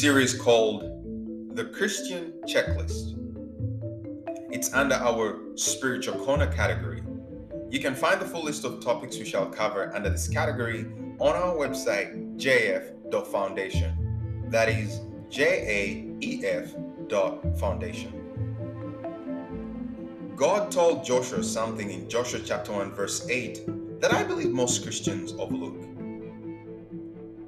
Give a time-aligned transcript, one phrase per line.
[0.00, 0.80] Series called
[1.54, 3.18] The Christian Checklist.
[4.50, 7.02] It's under our Spiritual Corner category.
[7.68, 10.86] You can find the full list of topics we shall cover under this category
[11.18, 14.46] on our website, jaef.foundation.
[14.48, 16.74] That is J A E F
[17.08, 18.14] dot foundation.
[20.34, 25.34] God told Joshua something in Joshua chapter 1, verse 8 that I believe most Christians
[25.38, 25.89] overlook.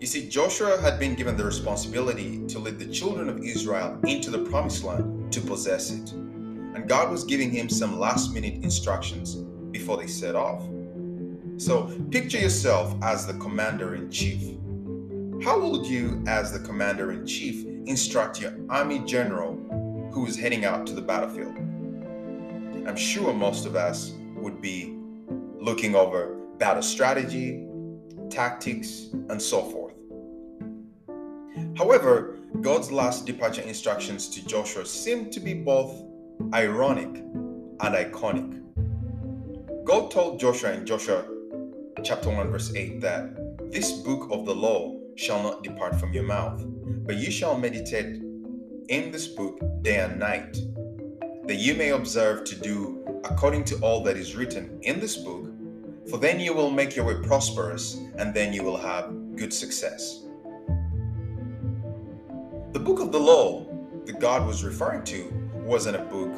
[0.02, 4.32] You see, Joshua had been given the responsibility to lead the children of Israel into
[4.32, 6.10] the promised land to possess it.
[6.10, 9.36] And God was giving him some last minute instructions
[9.70, 10.64] before they set off.
[11.56, 14.42] So picture yourself as the commander in chief.
[15.44, 19.54] How would you, as the commander in chief, instruct your army general
[20.12, 21.56] who is heading out to the battlefield?
[22.88, 24.98] I'm sure most of us would be
[25.60, 27.68] looking over battle strategy,
[28.32, 29.94] tactics, and so forth.
[31.76, 36.02] However, God's last departure instructions to Joshua seem to be both
[36.54, 38.58] ironic and iconic.
[39.84, 41.24] God told Joshua in Joshua
[42.04, 46.24] chapter 1 verse 8 that this book of the law shall not depart from your
[46.24, 46.62] mouth,
[47.06, 48.22] but you shall meditate
[48.88, 50.56] in this book day and night,
[51.46, 55.51] that you may observe to do according to all that is written in this book,
[56.10, 60.24] for then you will make your way prosperous, and then you will have good success.
[62.72, 63.66] The book of the law
[64.06, 66.32] that God was referring to wasn't a book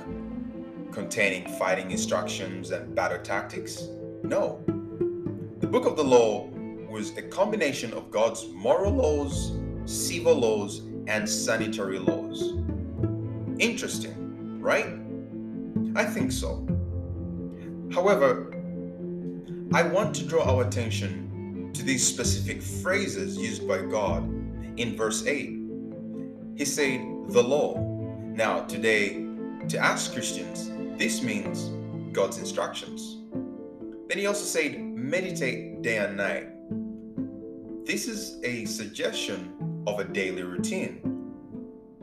[0.93, 3.89] containing fighting instructions and battle tactics.
[4.23, 4.63] No.
[5.61, 6.49] The book of the law
[6.89, 9.53] was a combination of God's moral laws,
[9.87, 12.55] civil laws, and sanitary laws.
[13.59, 14.99] Interesting, right?
[15.97, 16.67] I think so.
[17.93, 18.64] However,
[19.73, 24.23] I want to draw our attention to these specific phrases used by God
[24.79, 25.59] in verse 8.
[26.57, 27.79] He said, the law.
[28.23, 29.27] Now, today,
[29.69, 31.71] to us Christians, this means
[32.13, 33.19] God's instructions.
[34.09, 36.49] Then he also said, meditate day and night.
[37.85, 41.01] This is a suggestion of a daily routine.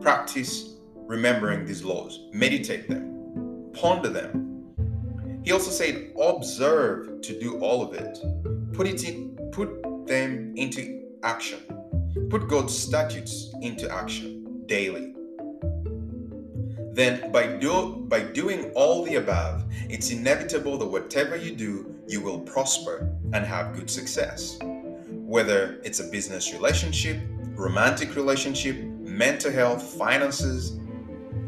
[0.01, 4.50] Practice remembering these laws, meditate them, ponder them.
[5.43, 8.19] He also said, observe to do all of it.
[8.73, 11.59] Put it in, put them into action.
[12.29, 15.15] Put God's statutes into action daily.
[16.93, 22.19] Then by do by doing all the above, it's inevitable that whatever you do, you
[22.19, 24.59] will prosper and have good success.
[25.07, 27.17] Whether it's a business relationship,
[27.55, 30.77] romantic relationship, mental health, finances,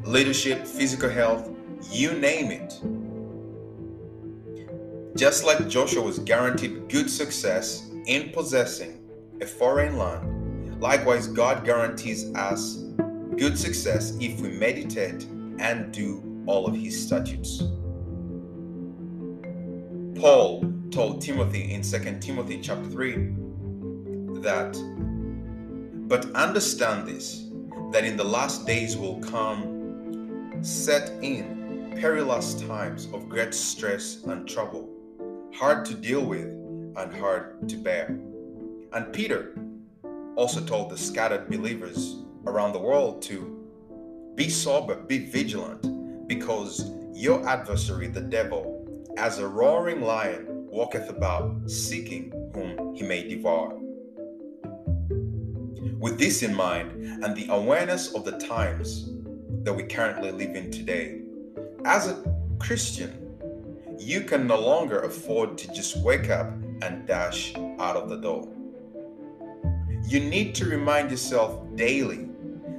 [0.05, 1.49] leadership, physical health,
[1.91, 2.79] you name it.
[5.15, 8.99] Just like Joshua was guaranteed good success in possessing
[9.41, 12.77] a foreign land, likewise, God guarantees us
[13.37, 15.25] good success if we meditate
[15.59, 17.61] and do all of his statutes.
[20.19, 23.13] Paul told Timothy in 2 Timothy chapter 3
[24.41, 24.75] that,
[26.07, 27.49] but understand this,
[27.91, 34.47] that in the last days will come set in perilous times of great stress and
[34.47, 34.92] trouble
[35.55, 38.19] hard to deal with and hard to bear.
[38.91, 39.55] And Peter
[40.35, 42.17] also told the scattered believers
[42.47, 43.59] around the world to
[44.35, 48.79] be sober, be vigilant, because your adversary, the devil,
[49.17, 53.77] as a roaring lion, walketh about, seeking whom he may devour.
[55.99, 56.91] With this in mind,
[57.23, 59.11] and the awareness of the times
[59.63, 61.21] that we currently live in today,
[61.85, 62.23] as a
[62.59, 63.22] Christian,
[63.99, 66.51] you can no longer afford to just wake up
[66.81, 68.47] and dash out of the door.
[70.05, 72.27] You need to remind yourself daily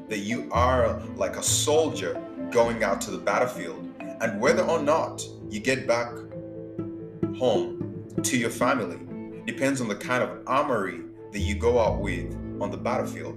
[0.08, 3.88] that you are like a soldier going out to the battlefield,
[4.20, 6.12] and whether or not you get back
[7.36, 8.98] home to your family
[9.46, 11.00] depends on the kind of armory
[11.32, 13.36] that you go out with on the battlefield.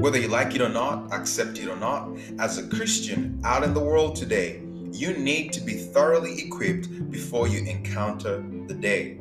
[0.00, 3.74] Whether you like it or not, accept it or not, as a Christian out in
[3.74, 4.62] the world today,
[4.92, 9.18] you need to be thoroughly equipped before you encounter the day.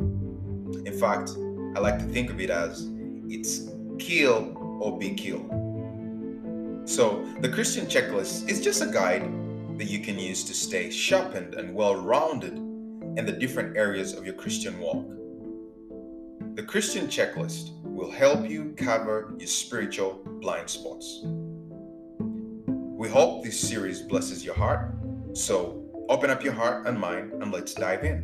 [0.85, 1.31] In fact,
[1.75, 2.89] I like to think of it as
[3.27, 3.69] it's
[3.99, 5.49] kill or be killed.
[6.85, 9.23] So, the Christian checklist is just a guide
[9.77, 14.25] that you can use to stay sharpened and well rounded in the different areas of
[14.25, 15.05] your Christian walk.
[16.55, 21.21] The Christian checklist will help you cover your spiritual blind spots.
[22.97, 24.95] We hope this series blesses your heart
[25.35, 28.21] so open up your heart and mind and let's dive in.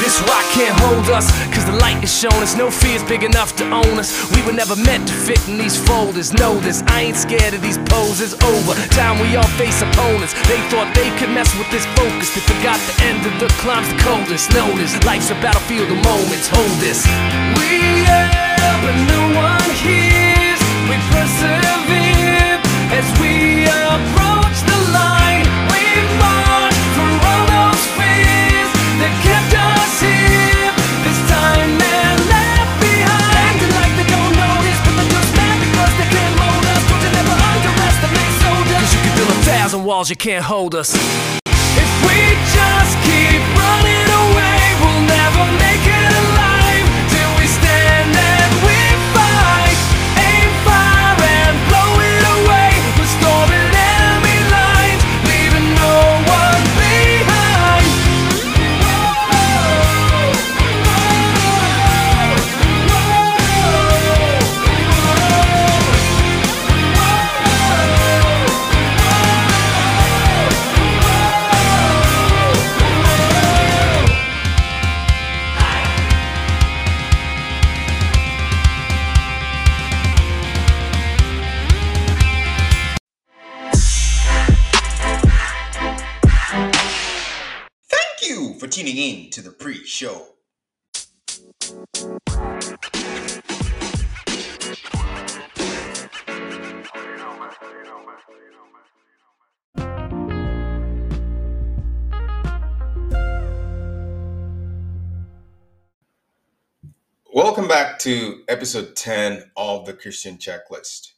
[0.00, 2.56] This rock can't hold us, cause the light is shown us.
[2.56, 4.14] No fear's big enough to own us.
[4.30, 6.32] We were never meant to fit in these folders.
[6.32, 8.38] Know this, I ain't scared of these poses.
[8.40, 10.32] Over time, we all face opponents.
[10.46, 12.30] They thought they could mess with this focus.
[12.34, 14.54] They forgot the end of the climb's the coldest.
[14.54, 16.46] Notice, life's a battlefield of moments.
[16.46, 17.02] Hold this.
[17.58, 20.62] We yell, but no one hears.
[20.86, 21.83] We persevere
[39.84, 40.94] walls, you can't hold us.
[40.94, 42.18] If we
[42.56, 45.63] just keep running away, we'll never
[89.04, 90.28] tuning in to the pre show.
[107.32, 111.12] Welcome back to episode 10 of the Christian Checklist.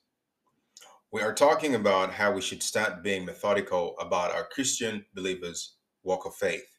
[1.12, 6.24] We are talking about how we should start being methodical about our Christian believers' walk
[6.24, 6.75] of faith.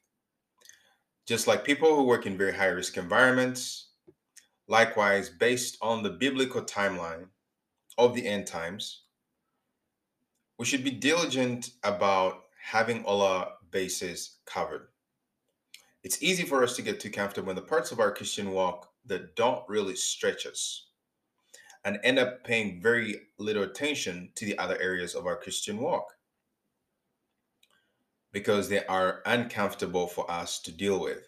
[1.27, 3.89] Just like people who work in very high risk environments,
[4.69, 7.25] likewise, based on the biblical timeline
[7.97, 9.01] of the end times,
[10.57, 14.87] we should be diligent about having all our bases covered.
[16.01, 18.89] It's easy for us to get too comfortable in the parts of our Christian walk
[19.05, 20.87] that don't really stretch us
[21.83, 26.16] and end up paying very little attention to the other areas of our Christian walk
[28.31, 31.27] because they are uncomfortable for us to deal with.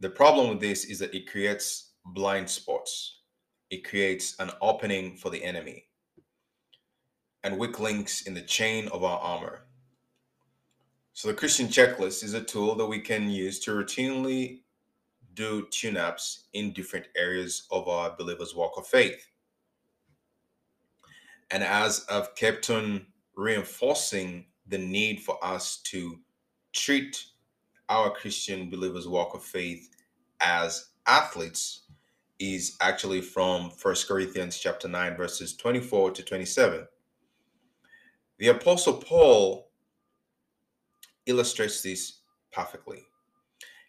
[0.00, 3.20] The problem with this is that it creates blind spots,
[3.70, 5.86] it creates an opening for the enemy
[7.42, 9.66] and weak links in the chain of our armor.
[11.12, 14.62] So, the Christian checklist is a tool that we can use to routinely
[15.34, 19.28] do tune ups in different areas of our believers' walk of faith.
[21.50, 23.06] And as I've kept on
[23.36, 26.18] reinforcing the need for us to
[26.72, 27.24] treat
[27.88, 29.90] our Christian believers' walk of faith
[30.40, 31.82] as athletes
[32.38, 36.86] is actually from First Corinthians chapter 9 verses 24 to 27.
[38.38, 39.70] The apostle Paul
[41.24, 42.20] illustrates this
[42.52, 43.02] perfectly.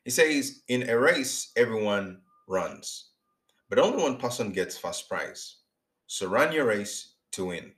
[0.05, 3.09] He says, in a race, everyone runs,
[3.69, 5.57] but only one person gets first prize.
[6.05, 7.73] So run your race to win.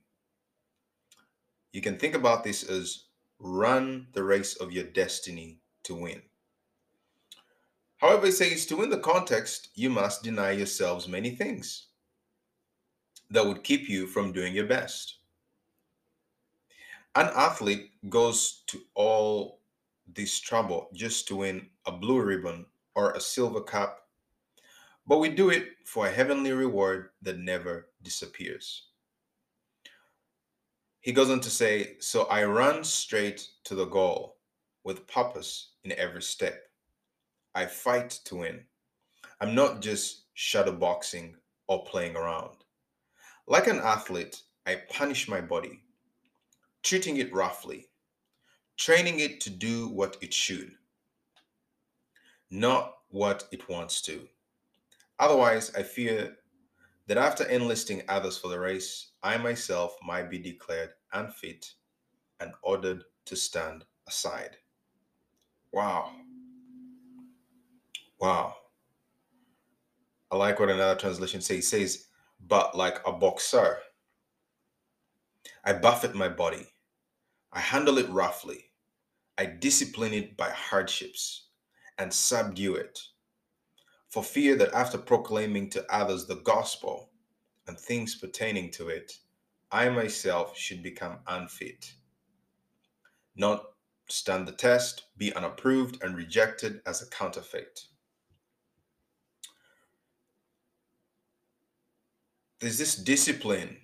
[1.72, 3.06] You can think about this as
[3.40, 6.22] run the race of your destiny to win.
[7.98, 11.88] However, it says to win the context, you must deny yourselves many things
[13.30, 15.18] that would keep you from doing your best.
[17.16, 19.60] An athlete goes to all
[20.08, 24.08] this trouble just to win a blue ribbon or a silver cup,
[25.06, 28.89] but we do it for a heavenly reward that never disappears.
[31.02, 34.38] He goes on to say, So I run straight to the goal
[34.84, 36.64] with purpose in every step.
[37.56, 38.66] I fight to win.
[39.42, 41.36] I'm not just shadow boxing
[41.68, 42.58] or playing around.
[43.48, 45.82] Like an athlete, I punish my body,
[46.84, 47.88] treating it roughly,
[48.78, 50.72] training it to do what it should,
[52.52, 54.28] not what it wants to.
[55.20, 56.38] Otherwise, I fear
[57.10, 61.74] that after enlisting others for the race, I myself might be declared unfit
[62.40, 64.58] and ordered to stand aside.
[65.74, 66.12] Wow.
[68.22, 68.54] Wow.
[70.30, 71.58] I like what another translation says.
[71.58, 72.06] It says,
[72.48, 73.80] but like a boxer,
[75.66, 76.68] I buffet my body.
[77.52, 78.66] I handle it roughly.
[79.40, 81.48] I discipline it by hardships
[81.98, 83.00] and subdue it,
[84.10, 87.10] for fear that after proclaiming to others the gospel
[87.68, 89.14] and things pertaining to it,
[89.72, 91.94] I myself should become unfit,
[93.36, 93.64] not
[94.08, 97.82] stand the test, be unapproved, and rejected as a counterfeit.
[102.60, 103.78] There's this discipline.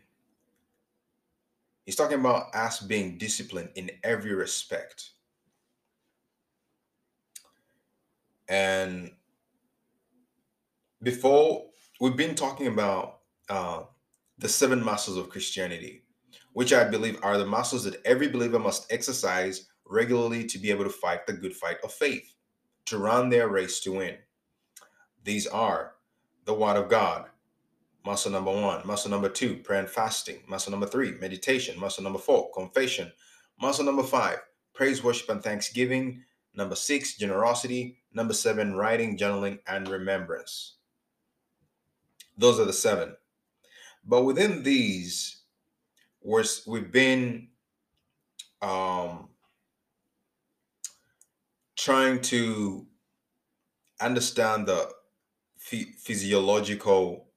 [1.85, 5.11] He's talking about us being disciplined in every respect
[8.47, 9.11] And
[11.05, 11.67] before,
[12.01, 13.83] we've been talking about uh,
[14.39, 16.03] the seven muscles of Christianity,
[16.53, 20.83] which I believe are the muscles that every believer must exercise regularly to be able
[20.83, 22.33] to fight the good fight of faith,
[22.87, 24.15] to run their race to win.
[25.23, 25.93] These are
[26.45, 27.25] the Word of God,
[28.03, 32.19] muscle number one, muscle number two, prayer and fasting, muscle number three, meditation, muscle number
[32.19, 33.11] four, confession,
[33.61, 34.39] muscle number five,
[34.73, 36.23] praise, worship, and thanksgiving,
[36.55, 40.77] number six, generosity, Number seven, writing, journaling, and remembrance.
[42.37, 43.15] Those are the seven.
[44.03, 45.41] But within these,
[46.21, 47.49] we're, we've been
[48.61, 49.29] um,
[51.75, 52.87] trying to
[54.01, 54.89] understand the
[55.57, 57.27] physiological,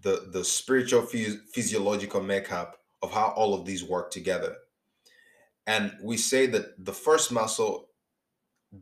[0.00, 4.56] the, the spiritual phys- physiological makeup of how all of these work together.
[5.66, 7.90] And we say that the first muscle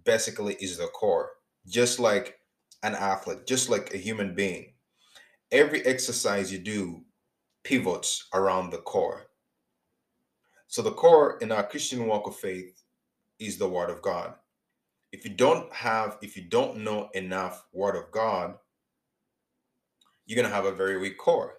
[0.05, 1.31] basically is the core,
[1.67, 2.39] just like
[2.83, 4.75] an athlete, just like a human being.
[5.53, 7.05] Every exercise you do
[7.65, 9.29] pivots around the core.
[10.69, 12.83] So, the core in our Christian walk of faith
[13.39, 14.35] is the Word of God.
[15.13, 18.55] if you don't have, if you don't know enough Word of God,
[20.27, 21.55] you're going to have a very weak core.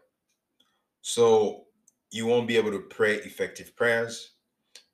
[1.01, 1.65] So
[2.11, 4.33] you won't be able to pray effective prayers.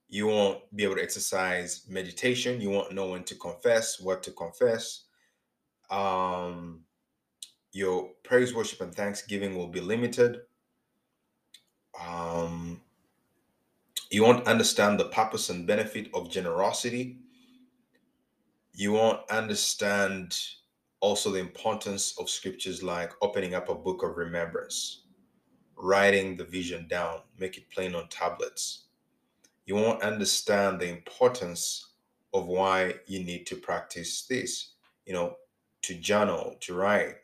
[0.09, 2.61] You won't be able to exercise meditation.
[2.61, 5.05] You won't know when to confess, what to confess.
[5.89, 6.81] Um,
[7.73, 10.41] your praise, worship, and thanksgiving will be limited.
[12.07, 12.81] Um,
[14.09, 17.17] you won't understand the purpose and benefit of generosity.
[18.73, 20.37] You won't understand
[20.99, 25.03] also the importance of scriptures like opening up a book of remembrance,
[25.75, 28.85] writing the vision down, make it plain on tablets.
[29.65, 31.93] You won't understand the importance
[32.33, 34.73] of why you need to practice this,
[35.05, 35.35] you know,
[35.83, 37.15] to journal, to write,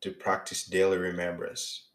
[0.00, 1.88] to practice daily remembrance.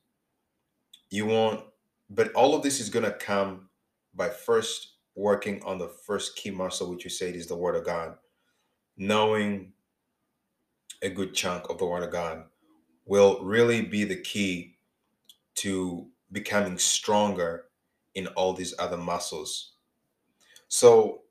[1.09, 1.61] You won't,
[2.09, 3.69] but all of this is going to come
[4.13, 7.85] by first working on the first key muscle, which you said is the Word of
[7.85, 8.15] God,
[8.97, 9.73] knowing
[11.01, 12.43] a good chunk of the Word of God
[13.05, 14.77] will really be the key
[15.55, 17.65] to becoming stronger
[18.15, 19.73] in all these other muscles.
[20.67, 21.21] So,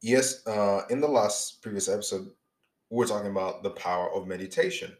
[0.00, 2.30] yes, uh, in the last previous episode,
[2.90, 4.96] were talking about the power of meditation.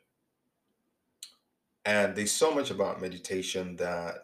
[1.85, 4.15] And there's so much about meditation that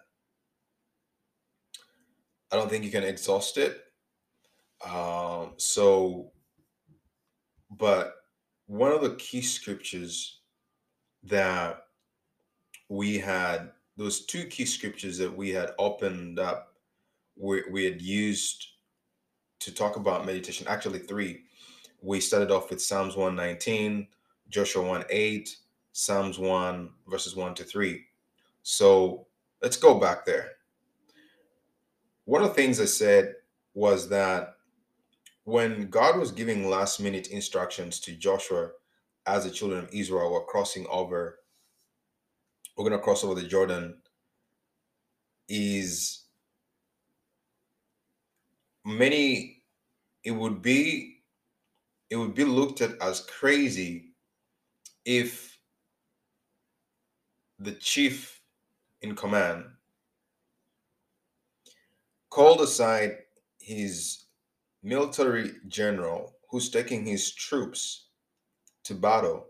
[2.51, 3.81] I don't think you can exhaust it.
[4.85, 6.33] Um, so,
[7.71, 8.15] but
[8.67, 10.41] one of the key scriptures
[11.25, 11.85] that
[12.89, 16.75] we had those two key scriptures that we had opened up
[17.37, 18.67] we, we had used
[19.61, 21.43] to talk about meditation actually three
[22.03, 24.07] we started off with psalms 119
[24.51, 25.57] joshua 1 8
[25.93, 28.05] psalms 1 verses 1 to 3
[28.63, 29.27] so
[29.61, 30.53] let's go back there.
[32.25, 33.35] One of the things i said
[33.75, 34.57] was that
[35.45, 38.71] when God was giving last minute instructions to Joshua
[39.27, 41.41] as the children of Israel were crossing over,
[42.77, 43.97] we're going to cross over the Jordan,
[45.49, 46.23] is
[48.85, 49.63] many,
[50.23, 51.12] it would be,
[52.13, 54.11] it would be looked at as crazy
[55.07, 55.57] if
[57.59, 58.43] the chief
[59.01, 59.65] in command
[62.29, 63.17] called aside
[63.59, 64.25] his
[64.83, 68.09] military general who's taking his troops
[68.85, 69.47] to battle,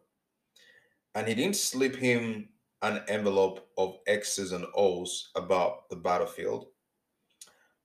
[1.16, 2.48] and he didn't slip him
[2.82, 6.68] an envelope of X's and O's about the battlefield,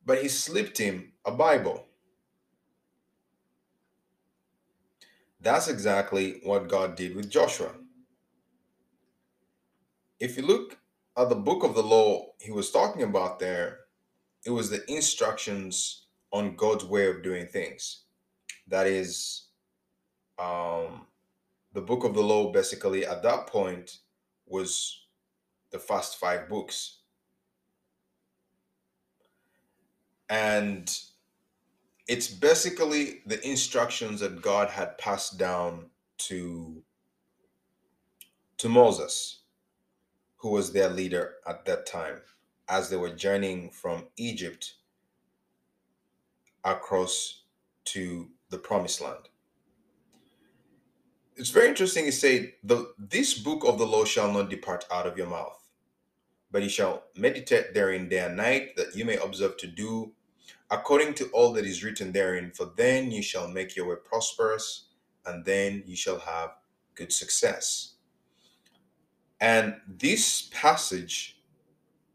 [0.06, 1.87] but he slipped him a Bible.
[5.48, 7.72] That's exactly what God did with Joshua.
[10.20, 10.78] If you look
[11.16, 13.80] at the book of the law he was talking about there,
[14.46, 18.04] it was the instructions on God's way of doing things.
[18.68, 19.46] That is,
[20.38, 21.08] um,
[21.72, 24.00] the book of the law basically at that point
[24.48, 25.06] was
[25.72, 27.04] the first five books.
[30.28, 30.94] And
[32.08, 35.90] it's basically the instructions that God had passed down
[36.20, 36.84] to
[38.58, 39.42] to Moses,
[40.38, 42.22] who was their leader at that time,
[42.70, 44.74] as they were journeying from Egypt
[46.64, 47.44] across
[47.86, 49.30] to the promised land.
[51.36, 52.06] It's very interesting.
[52.06, 55.64] He said, the, This book of the law shall not depart out of your mouth,
[56.50, 60.14] but you shall meditate therein day and night, that you may observe to do
[60.70, 62.52] according to all that is written therein.
[62.52, 64.90] For then you shall make your way prosperous,
[65.26, 66.52] and then you shall have
[66.96, 67.94] good success.
[69.40, 71.42] And this passage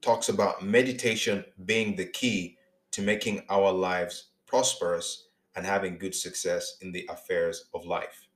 [0.01, 2.59] talks about meditation being the key
[2.91, 8.29] to making our lives prosperous, and having good success in the affairs of life.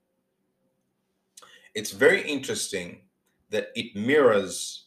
[1.75, 3.01] It's very interesting
[3.49, 4.85] that it mirrors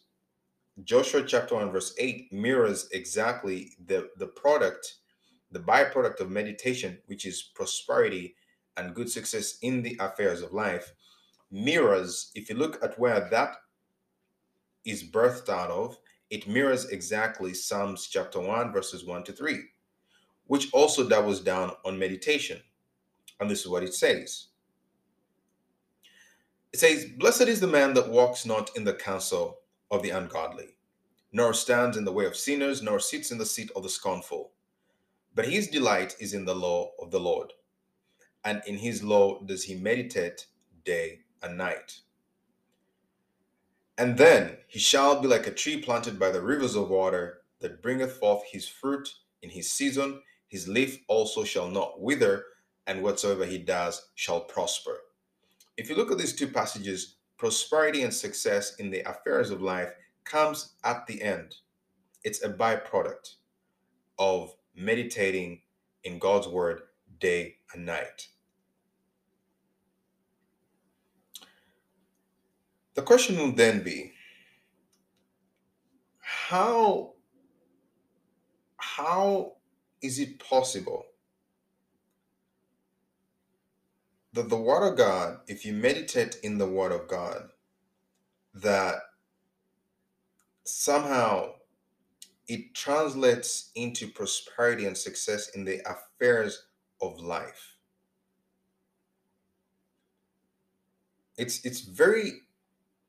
[0.85, 4.95] Joshua chapter 1, verse 8 mirrors exactly the, the product,
[5.51, 8.37] the byproduct of meditation, which is prosperity
[8.77, 10.93] and good success in the affairs of life,
[11.51, 13.57] mirrors, if you look at where that
[14.85, 15.99] is birthed out of,
[16.31, 19.61] it mirrors exactly Psalms chapter 1, verses 1 to 3
[20.51, 22.61] which also doubles down on meditation.
[23.39, 24.49] And this is what it says
[26.73, 29.61] It says, Blessed is the man that walks not in the counsel
[29.93, 30.75] of the ungodly,
[31.33, 34.51] nor stands in the way of sinners, nor sits in the seat of the scornful.
[35.35, 37.53] But his delight is in the law of the Lord,
[38.45, 40.47] and in his law does he meditate
[40.85, 42.01] day and night.
[43.97, 47.83] And then he shall be like a tree planted by the rivers of water that
[47.83, 49.09] bringeth forth his fruit
[49.43, 52.45] in his season his leaf also shall not wither,
[52.89, 54.99] and whatsoever he does shall prosper.
[55.77, 59.93] If you look at these two passages, prosperity and success in the affairs of life
[60.25, 61.55] comes at the end.
[62.25, 63.37] It's a byproduct
[64.19, 65.63] of meditating
[66.05, 66.83] in God's word
[67.19, 68.29] day and night.
[72.95, 74.13] The question will then be
[76.21, 77.15] how
[78.77, 79.55] how
[80.03, 81.05] is it possible
[84.33, 87.51] that the word of God, if you meditate in the word of God,
[88.55, 88.97] that
[90.65, 91.55] somehow
[92.51, 96.67] it translates into prosperity and success in the affairs
[97.01, 97.77] of life.
[101.37, 102.43] It's it's very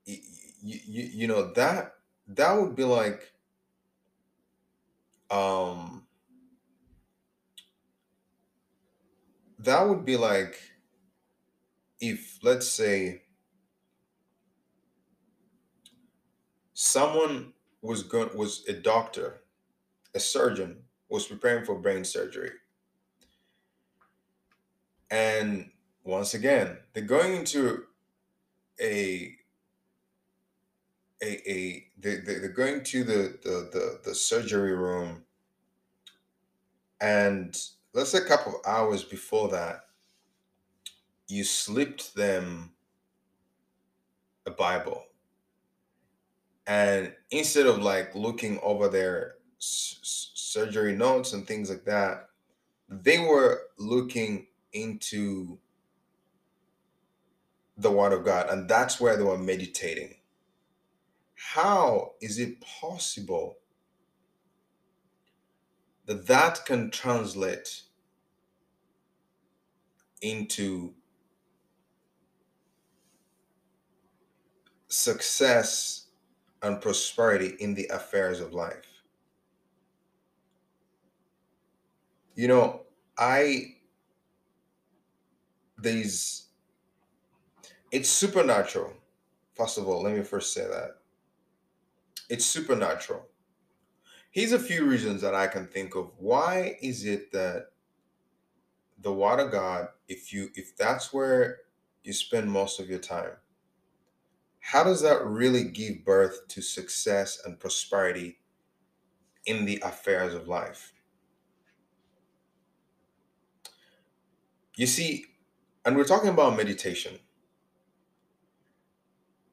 [0.05, 0.19] you,
[0.61, 1.95] you, you know that
[2.27, 3.33] that would be like
[5.31, 6.05] um
[9.57, 10.59] that would be like
[11.99, 13.23] if let's say
[16.73, 19.41] someone was going was a doctor
[20.13, 22.51] a surgeon was preparing for brain surgery.
[25.09, 25.71] And
[26.03, 27.83] once again they're going into
[28.81, 29.35] a
[31.23, 35.23] a, a they, they, they're going to the, the the the surgery room.
[36.99, 37.57] And
[37.93, 39.85] let's say a couple of hours before that
[41.27, 42.71] you slipped them
[44.45, 45.05] a bible
[46.71, 49.99] and instead of like looking over their s-
[50.35, 52.29] surgery notes and things like that
[52.89, 55.57] they were looking into
[57.77, 60.15] the word of god and that's where they were meditating.
[61.35, 63.57] How is it possible
[66.05, 67.83] that that can translate
[70.21, 70.93] into
[74.87, 76.07] success
[76.61, 79.03] and prosperity in the affairs of life.
[82.35, 82.81] You know
[83.17, 83.75] i
[85.77, 86.45] these,
[87.91, 88.93] it's supernatural.
[89.55, 90.97] First of all let me first say that.
[92.29, 93.27] It's supernatural.
[94.29, 96.11] Here's a few reasons that i can think of.
[96.17, 97.71] Why is it that
[99.01, 101.59] the water god if you if that's where
[102.03, 103.31] you spend most of your time
[104.61, 108.39] how does that really give birth to success and prosperity
[109.45, 110.93] in the affairs of life?
[114.75, 115.25] You see
[115.83, 117.19] and we're talking about meditation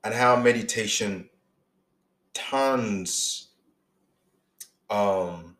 [0.05, 1.29] and how meditation
[2.35, 3.49] turns
[4.91, 5.57] um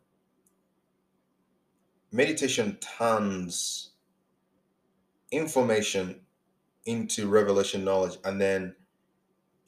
[2.11, 3.91] meditation turns
[5.31, 6.21] information
[6.85, 8.75] into revelation knowledge and then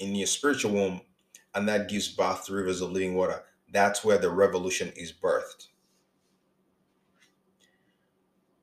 [0.02, 1.02] in your spiritual womb
[1.54, 3.44] and that gives birth to rivers of living water.
[3.72, 5.68] That's where the revolution is birthed.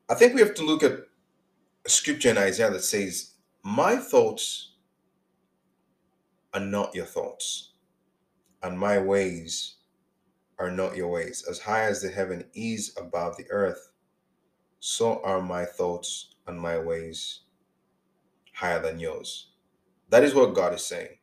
[0.08, 1.00] I think we have to look at
[1.86, 4.72] a scripture in isaiah that says my thoughts
[6.54, 7.72] are not your thoughts
[8.62, 9.76] and my ways
[10.58, 11.44] are not your ways.
[11.48, 13.92] As high as the heaven is above the earth
[14.80, 17.40] so are my thoughts and my ways
[18.54, 19.50] higher than yours.
[20.08, 21.17] That is what god is saying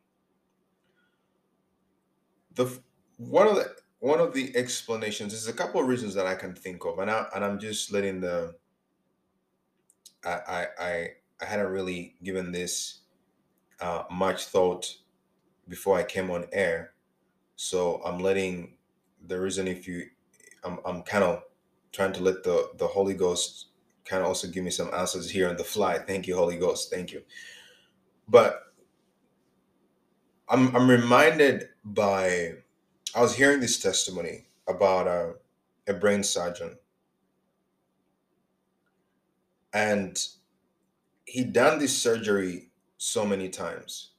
[2.56, 2.78] the
[3.18, 6.54] one of the one of the explanations is a couple of reasons that I can
[6.54, 8.54] think of, and I and I'm just letting the
[10.24, 11.08] I I
[11.40, 13.00] I, hadn't really given this
[13.80, 14.96] uh, much thought
[15.68, 16.92] before I came on air,
[17.56, 18.76] so I'm letting
[19.26, 20.06] the reason if you
[20.64, 21.42] I'm I'm kind of
[21.92, 23.68] trying to let the the Holy Ghost
[24.04, 25.98] kind of also give me some answers here on the fly.
[25.98, 26.90] Thank you, Holy Ghost.
[26.90, 27.22] Thank you.
[28.28, 28.65] But
[30.48, 32.52] I'm I'm reminded by
[33.14, 35.34] I was hearing this testimony about a,
[35.88, 36.76] a brain surgeon,
[39.72, 40.16] and
[41.24, 44.10] he'd done this surgery so many times.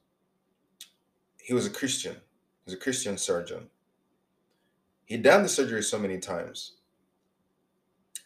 [1.40, 2.12] He was a Christian.
[2.14, 3.68] He was a Christian surgeon.
[5.06, 6.74] He'd done the surgery so many times.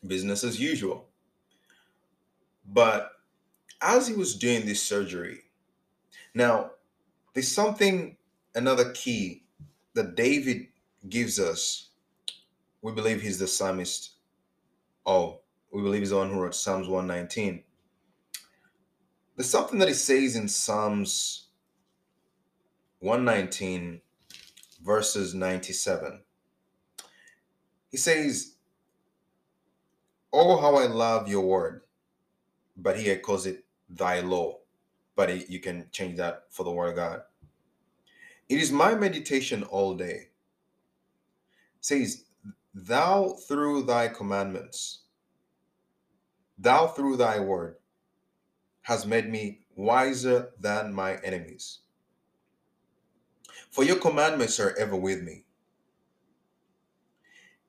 [0.04, 1.06] Business as usual.
[2.66, 3.12] But
[3.80, 5.42] as he was doing this surgery,
[6.34, 6.72] now
[7.34, 8.16] there's something
[8.54, 9.44] another key
[9.94, 10.68] that David
[11.08, 11.90] gives us.
[12.82, 14.12] We believe he's the psalmist.
[15.06, 15.40] Oh,
[15.72, 17.64] we believe he's the one who wrote Psalms 119.
[19.36, 21.48] There's something that he says in Psalms
[23.00, 24.00] 119,
[24.84, 26.22] verses 97.
[27.90, 28.56] He says,
[30.32, 31.82] Oh, how I love your word.
[32.76, 34.58] but he calls it thy law.
[35.14, 37.22] But it, you can change that for the word of God.
[38.48, 40.28] It is my meditation all day.
[41.78, 42.24] It says,
[42.74, 45.02] Thou through thy commandments,
[46.58, 47.76] thou through thy word,
[48.82, 51.80] has made me wiser than my enemies.
[53.70, 55.44] For your commandments are ever with me.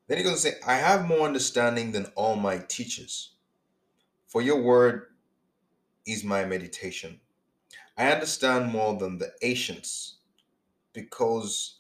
[0.08, 3.34] Then he goes to say, I have more understanding than all my teachers.
[4.28, 5.08] For your word
[6.06, 7.20] is my meditation.
[7.98, 10.18] I understand more than the ancients
[10.94, 11.80] because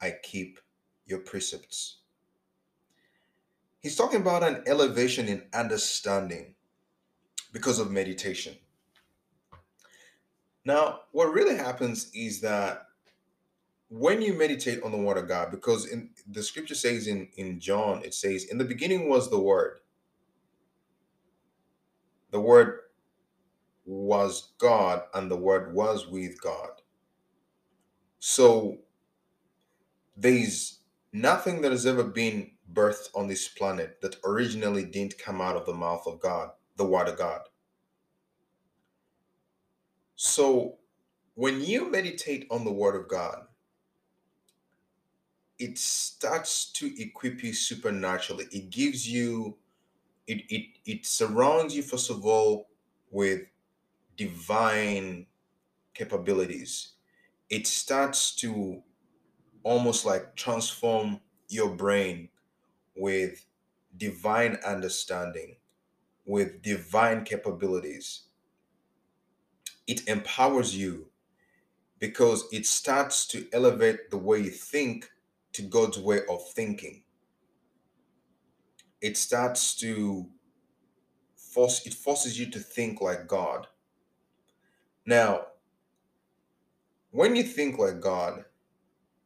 [0.00, 0.58] I keep
[1.06, 1.98] your precepts.
[3.80, 6.54] He's talking about an elevation in understanding
[7.52, 8.56] because of meditation.
[10.64, 12.86] Now, what really happens is that
[13.88, 17.58] when you meditate on the word of God, because in the scripture says in, in
[17.58, 19.78] John, it says, In the beginning was the word.
[22.30, 22.80] The word
[23.90, 26.70] was God, and the word was with God.
[28.20, 28.78] So
[30.16, 30.80] there's
[31.12, 35.66] nothing that has ever been birthed on this planet that originally didn't come out of
[35.66, 37.40] the mouth of God, the word of God.
[40.14, 40.78] So
[41.34, 43.44] when you meditate on the word of God,
[45.58, 48.46] it starts to equip you supernaturally.
[48.52, 49.56] It gives you,
[50.26, 52.68] it it it surrounds you first of all
[53.10, 53.42] with
[54.20, 55.24] divine
[55.94, 56.92] capabilities.
[57.48, 58.82] It starts to
[59.62, 62.28] almost like transform your brain
[62.96, 63.46] with
[63.96, 65.56] divine understanding,
[66.26, 68.24] with divine capabilities.
[69.86, 71.08] It empowers you
[71.98, 75.10] because it starts to elevate the way you think
[75.54, 77.04] to God's way of thinking.
[79.00, 80.28] It starts to
[81.36, 83.66] force it forces you to think like God.
[85.06, 85.46] Now,
[87.10, 88.44] when you think like God,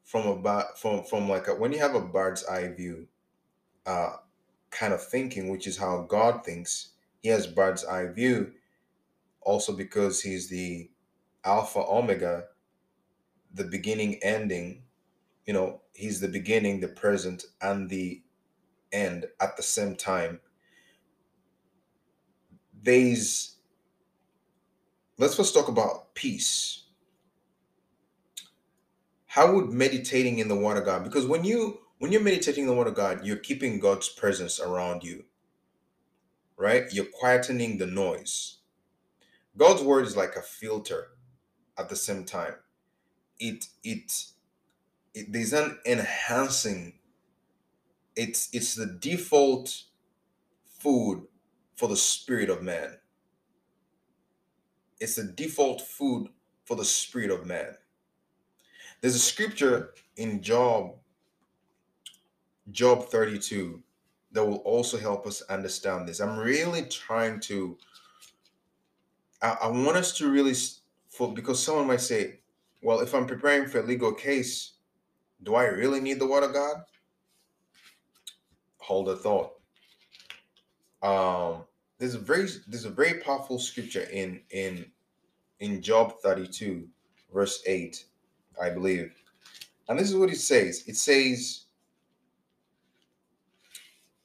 [0.04, 3.08] from about from from like a, when you have a bird's eye view,
[3.86, 4.14] uh,
[4.70, 6.90] kind of thinking, which is how God thinks.
[7.20, 8.52] He has bird's eye view,
[9.40, 10.90] also because he's the
[11.44, 12.44] Alpha Omega,
[13.52, 14.82] the beginning, ending,
[15.46, 18.22] you know, he's the beginning, the present, and the
[18.92, 20.40] end at the same time.
[22.82, 23.53] There's
[25.18, 26.84] let's first talk about peace.
[29.26, 31.04] How would meditating in the word of God?
[31.04, 34.60] Because when you when you're meditating in the word of God, you're keeping God's presence
[34.60, 35.24] around you.
[36.56, 36.84] Right?
[36.92, 38.58] You're quietening the noise.
[39.56, 41.08] God's word is like a filter
[41.78, 42.54] at the same time.
[43.38, 44.12] It it
[45.14, 46.94] it, there's an enhancing
[48.16, 49.82] it's it's the default
[50.78, 51.26] food
[51.76, 52.98] for the spirit of man
[55.00, 56.28] it's the default food
[56.64, 57.74] for the spirit of man
[59.00, 60.94] there's a scripture in job
[62.70, 63.82] job 32
[64.32, 67.76] that will also help us understand this i'm really trying to
[69.42, 70.54] i, I want us to really
[71.08, 72.40] for because someone might say
[72.82, 74.74] well if i'm preparing for a legal case
[75.44, 76.82] do I really need the word of God?
[78.78, 79.52] Hold a thought.
[81.02, 81.64] Um,
[81.98, 84.86] there's a very there's a very powerful scripture in in
[85.60, 86.86] in Job 32,
[87.32, 88.04] verse 8,
[88.60, 89.14] I believe.
[89.88, 90.84] And this is what it says.
[90.86, 91.66] It says,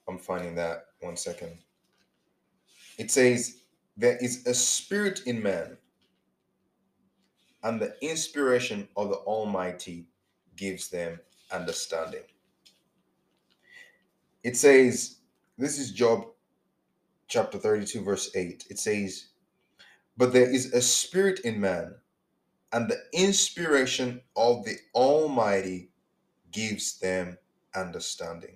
[0.08, 1.58] I'm finding that one second.
[2.98, 3.62] It says,
[3.96, 5.78] There is a spirit in man,
[7.64, 10.06] and the inspiration of the Almighty
[10.56, 11.20] gives them
[11.52, 12.24] understanding.
[14.44, 15.18] It says,
[15.58, 16.28] this is Job
[17.30, 18.66] chapter 32, verse 8.
[18.70, 19.28] It says,
[20.18, 21.96] But there is a spirit in man,
[22.74, 25.90] and the inspiration of the Almighty
[26.52, 27.38] gives them
[27.76, 28.56] understanding.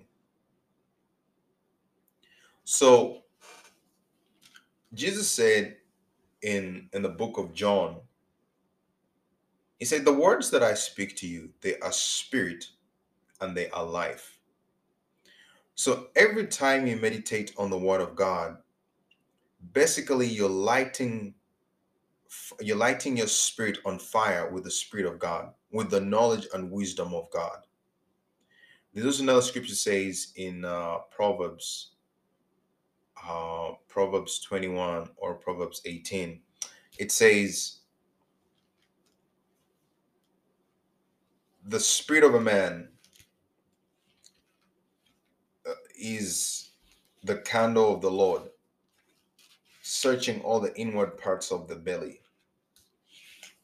[2.64, 3.22] So,
[4.92, 5.76] Jesus said
[6.42, 7.96] in, in the book of John,
[9.78, 12.66] he said, The words that I speak to you, they are spirit
[13.40, 14.38] and they are life.
[15.74, 18.58] So every time you meditate on the word of God,
[19.72, 21.34] basically you're lighting
[22.60, 26.70] you're lighting your spirit on fire with the spirit of God, with the knowledge and
[26.70, 27.58] wisdom of God.
[28.92, 31.92] There's another scripture says in uh, Proverbs,
[33.28, 36.40] uh, Proverbs 21 or Proverbs 18.
[36.98, 37.80] It says,
[41.66, 42.88] the spirit of a man
[45.68, 46.70] uh, is
[47.24, 48.42] the candle of the Lord.
[49.86, 52.22] Searching all the inward parts of the belly.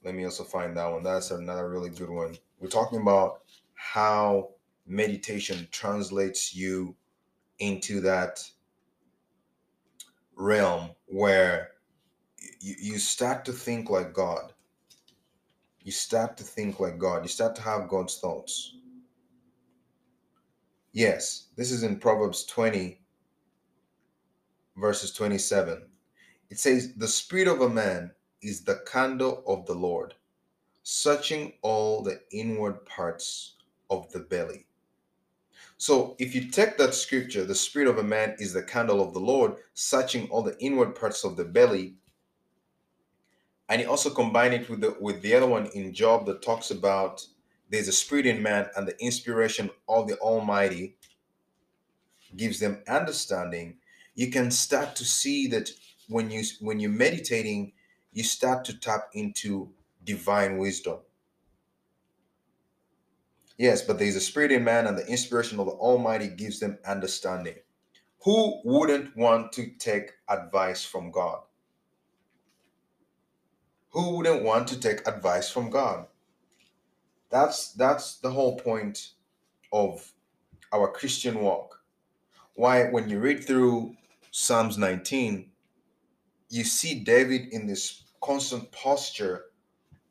[0.04, 1.02] Let me also find that one.
[1.02, 2.37] That's another really good one.
[2.59, 3.40] We're talking about
[3.74, 4.50] how
[4.87, 6.94] meditation translates you
[7.59, 8.44] into that
[10.37, 11.70] realm where
[12.61, 14.52] you, you start to think like God.
[15.83, 17.22] You start to think like God.
[17.22, 18.76] You start to have God's thoughts.
[20.92, 23.00] Yes, this is in Proverbs 20,
[24.76, 25.87] verses 27.
[26.50, 28.10] It says, The spirit of a man
[28.42, 30.14] is the candle of the Lord,
[30.82, 33.54] searching all the inward parts
[33.88, 34.66] of the belly.
[35.78, 39.14] So, if you take that scripture, the spirit of a man is the candle of
[39.14, 41.94] the Lord, searching all the inward parts of the belly,
[43.68, 46.70] and you also combine it with the with the other one in Job that talks
[46.72, 47.24] about
[47.70, 50.96] there's a spirit in man and the inspiration of the Almighty
[52.36, 53.76] gives them understanding.
[54.16, 55.70] You can start to see that
[56.10, 57.72] when you when you're meditating,
[58.12, 59.70] you start to tap into
[60.04, 60.98] divine wisdom.
[63.56, 66.78] Yes, but there's a spirit in man, and the inspiration of the Almighty gives them
[66.86, 67.56] understanding.
[68.24, 71.40] Who wouldn't want to take advice from God?
[73.90, 76.06] Who wouldn't want to take advice from God?
[77.30, 79.12] That's that's the whole point
[79.72, 80.12] of
[80.72, 81.82] our Christian walk.
[82.54, 83.96] Why when you read through
[84.30, 85.49] Psalms 19,
[86.50, 89.46] you see David in this constant posture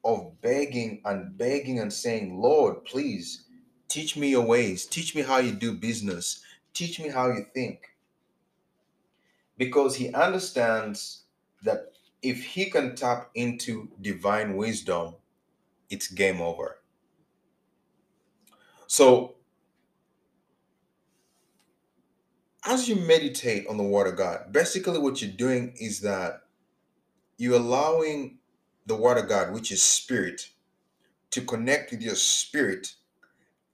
[0.03, 3.45] of begging and begging and saying, Lord, please
[3.87, 7.95] teach me your ways, teach me how you do business, teach me how you think.
[9.57, 11.23] Because he understands
[11.63, 15.15] that if he can tap into divine wisdom,
[15.89, 16.79] it's game over.
[18.87, 19.35] So,
[22.65, 26.41] as you meditate on the Word of God, basically what you're doing is that
[27.37, 28.39] you're allowing
[28.85, 30.49] the Word of God, which is spirit,
[31.31, 32.95] to connect with your spirit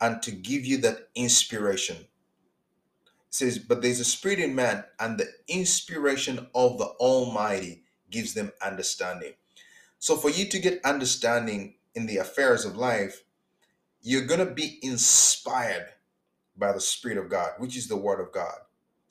[0.01, 1.97] and to give you that inspiration.
[1.97, 2.05] It
[3.29, 8.51] says, But there's a spirit in man, and the inspiration of the Almighty gives them
[8.63, 9.33] understanding.
[9.99, 13.23] So, for you to get understanding in the affairs of life,
[14.01, 15.87] you're going to be inspired
[16.55, 18.55] by the Spirit of God, which is the Word of God.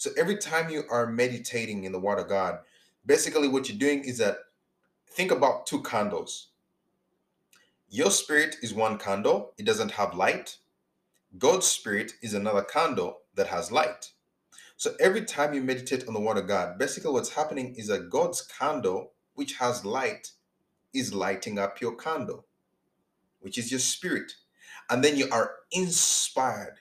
[0.05, 2.59] So, every time you are meditating in the Word of God,
[3.07, 4.37] basically what you're doing is that
[5.09, 6.49] think about two candles.
[7.89, 10.59] Your spirit is one candle, it doesn't have light.
[11.39, 14.11] God's spirit is another candle that has light.
[14.77, 18.11] So every time you meditate on the word of God, basically what's happening is that
[18.11, 20.33] God's candle, which has light,
[20.93, 22.45] is lighting up your candle,
[23.41, 24.33] which is your spirit.
[24.91, 26.75] And then you are inspired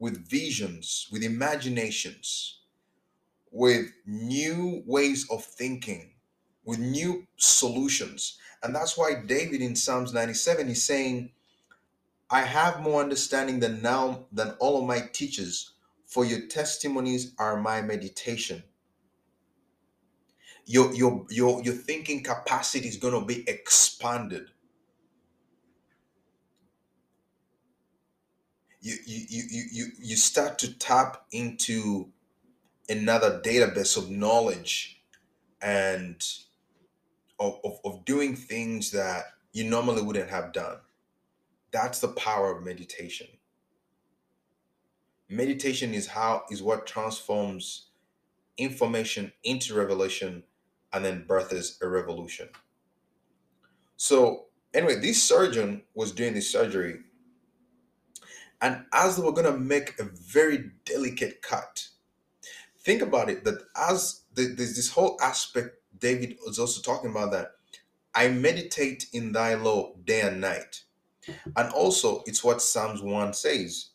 [0.00, 2.60] with visions, with imaginations,
[3.52, 6.10] with new ways of thinking,
[6.64, 8.38] with new solutions.
[8.62, 11.30] And that's why David in Psalms 97 is saying,
[12.30, 15.74] I have more understanding than now than all of my teachers
[16.06, 18.64] for your testimonies are my meditation.
[20.66, 24.50] Your your your your thinking capacity is going to be expanded.
[28.80, 32.08] You you you you you start to tap into
[32.88, 35.02] another database of knowledge
[35.62, 36.22] and
[37.38, 40.78] of, of, of doing things that you normally wouldn't have done.
[41.72, 43.28] That's the power of meditation
[45.30, 47.86] meditation is how is what transforms
[48.58, 50.42] information into revelation
[50.92, 52.48] and then births a revolution
[53.96, 56.98] so anyway this surgeon was doing this surgery
[58.62, 61.88] and as they were going to make a very delicate cut
[62.78, 67.30] think about it that as the, there's this whole aspect david was also talking about
[67.30, 67.52] that
[68.14, 70.82] i meditate in thy law day and night
[71.56, 73.90] and also it's what psalms 1 says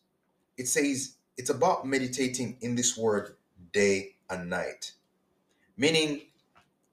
[0.57, 3.35] it says it's about meditating in this word
[3.73, 4.93] day and night.
[5.77, 6.21] Meaning,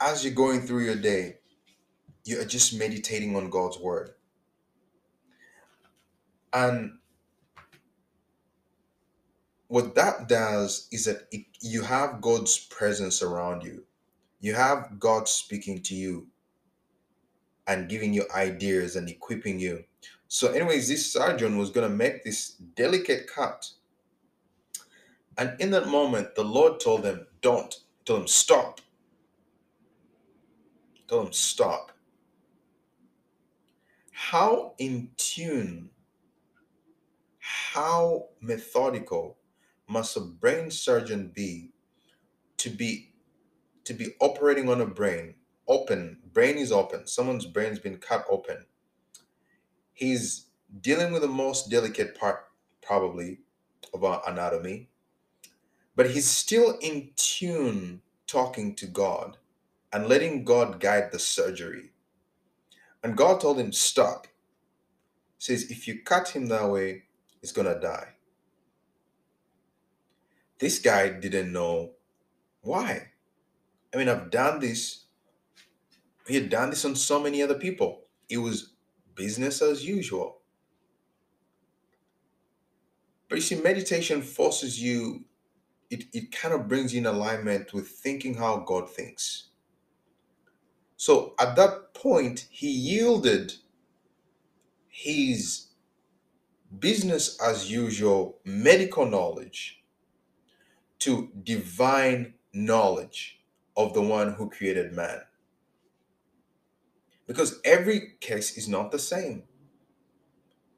[0.01, 1.37] as you're going through your day,
[2.25, 4.11] you are just meditating on God's word.
[6.53, 6.99] And
[9.73, 13.85] what that does is that it, you have God's presence around you.
[14.41, 16.29] You have God speaking to you
[17.66, 19.85] and giving you ideas and equipping you.
[20.29, 23.70] So, anyways, this surgeon was going to make this delicate cut
[25.39, 27.75] and in that moment, the Lord told them, Don't.
[28.05, 28.81] Tell them, Stop.
[31.09, 31.93] Told them, Stop.
[34.12, 35.91] How in tune,
[37.41, 39.37] how methodical
[39.93, 41.70] must a brain surgeon be
[42.57, 43.12] to be
[43.84, 45.34] to be operating on a brain,
[45.66, 48.64] open, brain is open, someone's brain's been cut open.
[49.93, 50.47] He's
[50.80, 52.45] dealing with the most delicate part,
[52.80, 53.40] probably,
[53.93, 54.88] of our anatomy,
[55.97, 59.36] but he's still in tune talking to God
[59.93, 61.90] and letting God guide the surgery.
[63.03, 64.28] And God told him, Stop.
[65.38, 67.03] He says, If you cut him that way,
[67.40, 68.14] he's to die.
[70.63, 71.95] This guy didn't know
[72.61, 73.09] why.
[73.93, 75.07] I mean, I've done this.
[76.29, 78.05] He had done this on so many other people.
[78.29, 78.75] It was
[79.17, 80.39] business as usual.
[83.29, 85.25] But you see, meditation forces you,
[85.91, 89.49] it, it kind of brings you in alignment with thinking how God thinks.
[90.97, 93.53] So at that point, he yielded
[94.87, 95.71] his
[96.79, 99.82] business as usual medical knowledge
[101.03, 103.41] to divine knowledge
[103.77, 105.21] of the one who created man.
[107.27, 109.43] Because every case is not the same.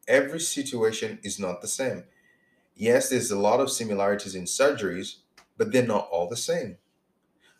[0.09, 2.05] Every situation is not the same.
[2.75, 5.17] Yes, there's a lot of similarities in surgeries,
[5.59, 6.79] but they're not all the same.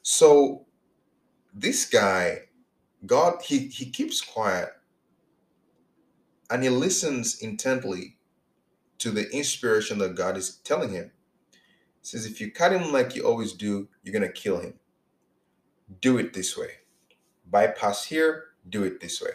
[0.03, 0.65] So
[1.53, 2.45] this guy,
[3.05, 4.71] God, he, he keeps quiet
[6.51, 8.17] and he listens intently
[8.99, 11.11] to the inspiration that God is telling him.
[12.05, 14.75] Says, if you cut him like you always do, you're going to kill him.
[16.03, 16.69] Do it this way.
[17.51, 19.31] Bypass here, do it this way.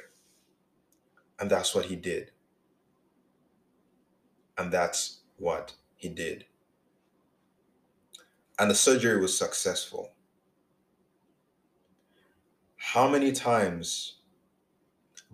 [1.40, 2.30] And that's what he did.
[4.56, 6.46] And that's what he did.
[8.60, 10.12] And the surgery was successful.
[12.78, 14.18] How many times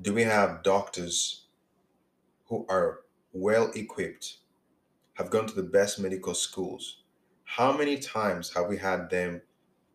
[0.01, 1.47] do we have doctors
[2.45, 3.01] who are
[3.33, 4.37] well equipped,
[5.15, 7.01] have gone to the best medical schools?
[7.45, 9.41] How many times have we had them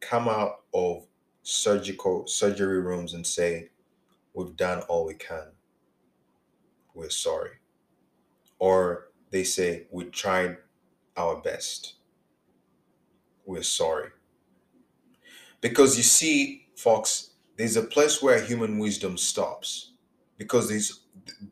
[0.01, 1.07] come out of
[1.43, 3.71] surgical surgery rooms and say,
[4.33, 5.53] We've done all we can.
[6.95, 7.51] We're sorry.
[8.59, 10.59] Or they say, We tried
[11.17, 11.95] our best.
[13.45, 14.11] We're sorry.
[15.61, 19.93] Because you see, folks, there's a place where human wisdom stops.
[20.39, 21.01] Because there's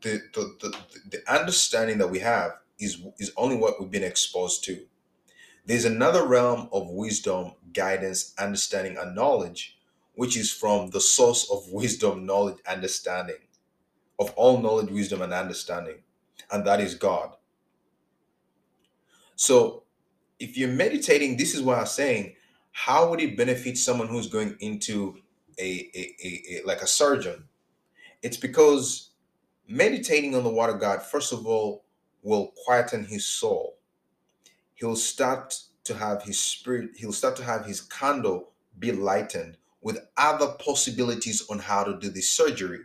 [0.01, 0.77] the, the, the,
[1.11, 4.79] the understanding that we have is, is only what we've been exposed to.
[5.69, 9.77] There's another realm of wisdom, guidance, understanding, and knowledge,
[10.15, 13.35] which is from the source of wisdom, knowledge, understanding,
[14.17, 15.97] of all knowledge, wisdom, and understanding,
[16.51, 17.35] and that is God.
[19.35, 19.83] So,
[20.39, 22.33] if you're meditating, this is what I'm saying.
[22.71, 25.19] How would it benefit someone who's going into
[25.59, 27.43] a, a, a, a like a surgeon?
[28.23, 29.11] It's because
[29.67, 31.85] meditating on the word of God, first of all,
[32.23, 33.78] will quieten his soul.
[34.79, 39.99] He'll start to have his spirit, he'll start to have his candle be lightened with
[40.17, 42.81] other possibilities on how to do this surgery.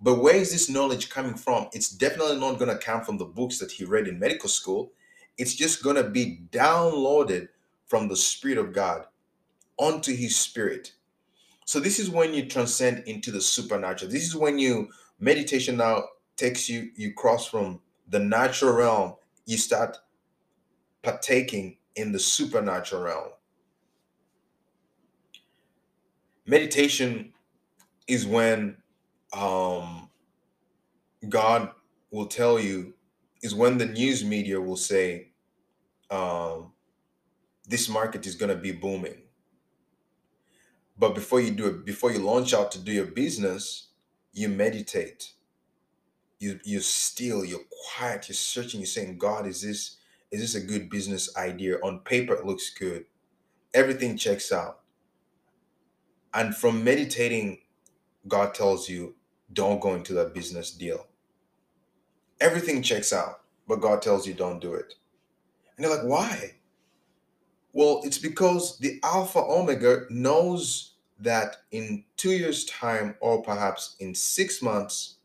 [0.00, 1.68] But where is this knowledge coming from?
[1.72, 4.92] It's definitely not going to come from the books that he read in medical school.
[5.36, 7.48] It's just going to be downloaded
[7.86, 9.06] from the Spirit of God
[9.78, 10.92] onto his spirit.
[11.64, 14.10] So this is when you transcend into the supernatural.
[14.10, 16.04] This is when you meditation now
[16.36, 19.14] takes you you cross from the natural realm,
[19.46, 19.98] you start
[21.02, 23.30] partaking in the supernatural realm.
[26.46, 27.32] Meditation
[28.08, 28.76] is when
[29.32, 30.10] um,
[31.28, 31.70] God
[32.10, 32.94] will tell you,
[33.42, 35.28] is when the news media will say,
[36.10, 36.72] um,
[37.66, 39.22] this market is going to be booming.
[40.98, 43.88] But before you do it, before you launch out to do your business,
[44.32, 45.32] you meditate.
[46.38, 47.60] You you still, you're
[47.96, 49.96] quiet, you're searching, you're saying, God, is this
[50.30, 51.76] is this a good business idea?
[51.82, 53.06] On paper, it looks good.
[53.74, 54.80] Everything checks out.
[56.32, 57.58] And from meditating,
[58.28, 59.16] God tells you,
[59.52, 61.06] don't go into that business deal.
[62.40, 64.94] Everything checks out, but God tells you, don't do it.
[65.76, 66.54] And you're like, why?
[67.72, 74.14] Well, it's because the Alpha Omega knows that in two years' time, or perhaps in
[74.14, 75.16] six months,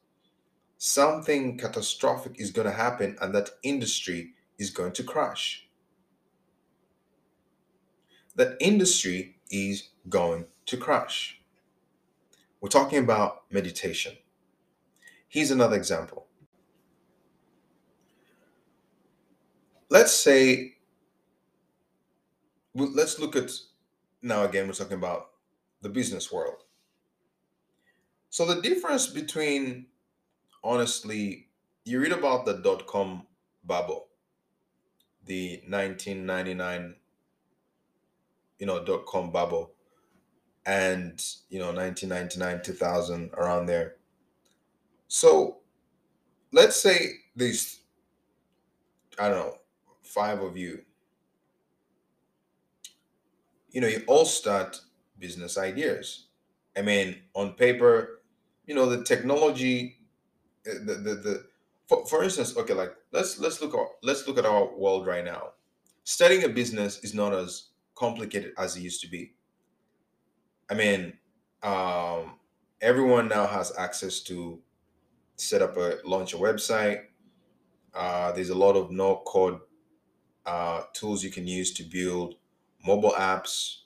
[0.78, 5.68] something catastrophic is going to happen and that industry is going to crash.
[8.36, 11.40] That industry is going to crash.
[12.62, 14.14] We're talking about meditation.
[15.28, 16.26] Here's another example.
[19.90, 20.78] Let's say,
[22.74, 23.52] let's look at
[24.22, 25.30] now again, we're talking about
[25.82, 26.64] the business world.
[28.32, 29.86] So, the difference between,
[30.64, 31.48] honestly,
[31.86, 33.28] you read about the dot com
[33.64, 34.08] bubble,
[35.26, 36.96] the 1999,
[38.60, 39.72] you know, dot com bubble
[40.66, 43.98] and you know 1999 2000 around there.
[45.08, 45.58] So
[46.52, 47.82] let's say these
[49.20, 49.58] i don't know
[50.04, 50.84] five of you
[53.72, 54.80] you know you all start
[55.20, 56.28] business ideas.
[56.78, 58.22] I mean on paper
[58.66, 59.98] you know the technology
[60.64, 61.46] the the, the
[61.88, 65.26] for, for instance okay like let's let's look at let's look at our world right
[65.26, 65.52] now
[66.04, 69.34] starting a business is not as complicated as it used to be
[70.70, 71.14] I mean,
[71.62, 72.40] um,
[72.82, 74.60] everyone now has access to
[75.36, 77.06] set up a launch a website.
[77.94, 79.60] Uh, there's a lot of no code
[80.46, 82.36] uh, tools you can use to build
[82.86, 83.78] mobile apps.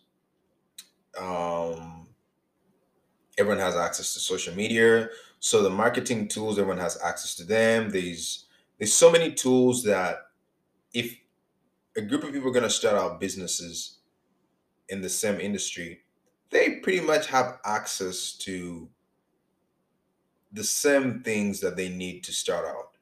[1.20, 2.08] Um,
[3.38, 5.10] everyone has access to social media,
[5.40, 7.90] so the marketing tools everyone has access to them.
[7.90, 8.46] There's
[8.80, 10.18] there's so many tools that
[10.94, 11.20] if
[11.96, 14.00] a group of people are going to start out businesses
[14.88, 16.00] in the same industry,
[16.50, 18.90] they pretty much have access to
[20.52, 22.98] the same things that they need to start out.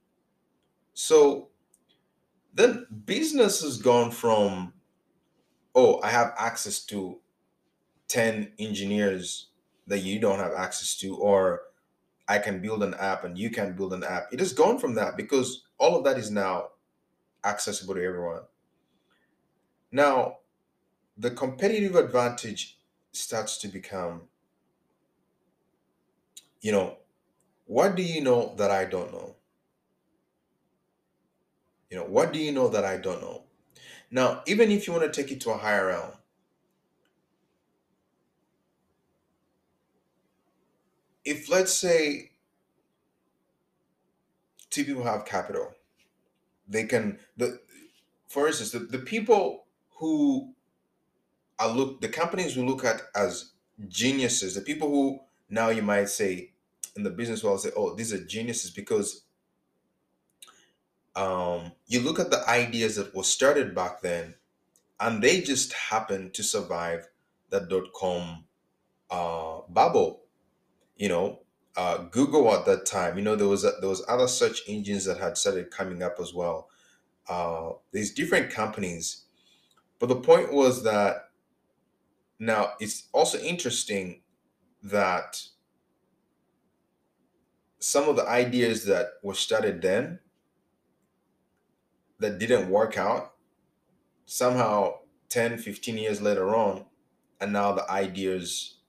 [0.94, 1.50] So
[2.54, 4.74] then business has gone from,
[5.76, 7.20] oh, I have access to
[8.08, 9.50] 10 engineers
[9.86, 11.62] that you don't have access to, or
[12.28, 14.28] I can build an app and you can build an app.
[14.34, 16.70] It has gone from that because all of that is now
[17.44, 18.42] accessible to everyone.
[19.92, 20.38] Now,
[21.18, 22.78] the competitive advantage
[23.12, 24.22] starts to become,
[26.62, 26.98] you know,
[27.66, 29.36] what do you know that I don't know?
[31.90, 33.44] You know, what do you know that I don't know?
[34.12, 36.12] Now, even if you want to take it to a higher realm,
[41.26, 42.32] if let's say
[44.78, 45.74] two people have capital,
[46.68, 47.60] they can the
[48.28, 49.66] for instance, the, the people
[50.00, 50.54] who
[51.60, 53.52] are look the companies we look at as
[53.88, 55.20] geniuses, the people who
[55.50, 56.52] now you might say
[56.96, 59.24] in the business world say, oh, these are geniuses because
[61.16, 64.36] um, you look at the ideas that were started back then,
[65.00, 67.08] and they just happened to survive
[67.50, 68.44] that dot com
[69.10, 70.22] uh, bubble.
[70.98, 71.40] You know,
[71.78, 73.18] uh, Google at that time.
[73.18, 76.18] You know, there was a, there was other search engines that had started coming up
[76.20, 76.70] as well.
[77.30, 79.26] Uh, these different companies,
[80.00, 81.28] but the point was that
[82.40, 84.22] now, it's also interesting
[84.84, 85.42] that
[87.80, 90.20] some of the ideas that were started then
[92.20, 93.34] that didn't work out
[94.26, 94.96] somehow
[95.30, 96.86] 10 15 years later on
[97.40, 98.80] and now the ideas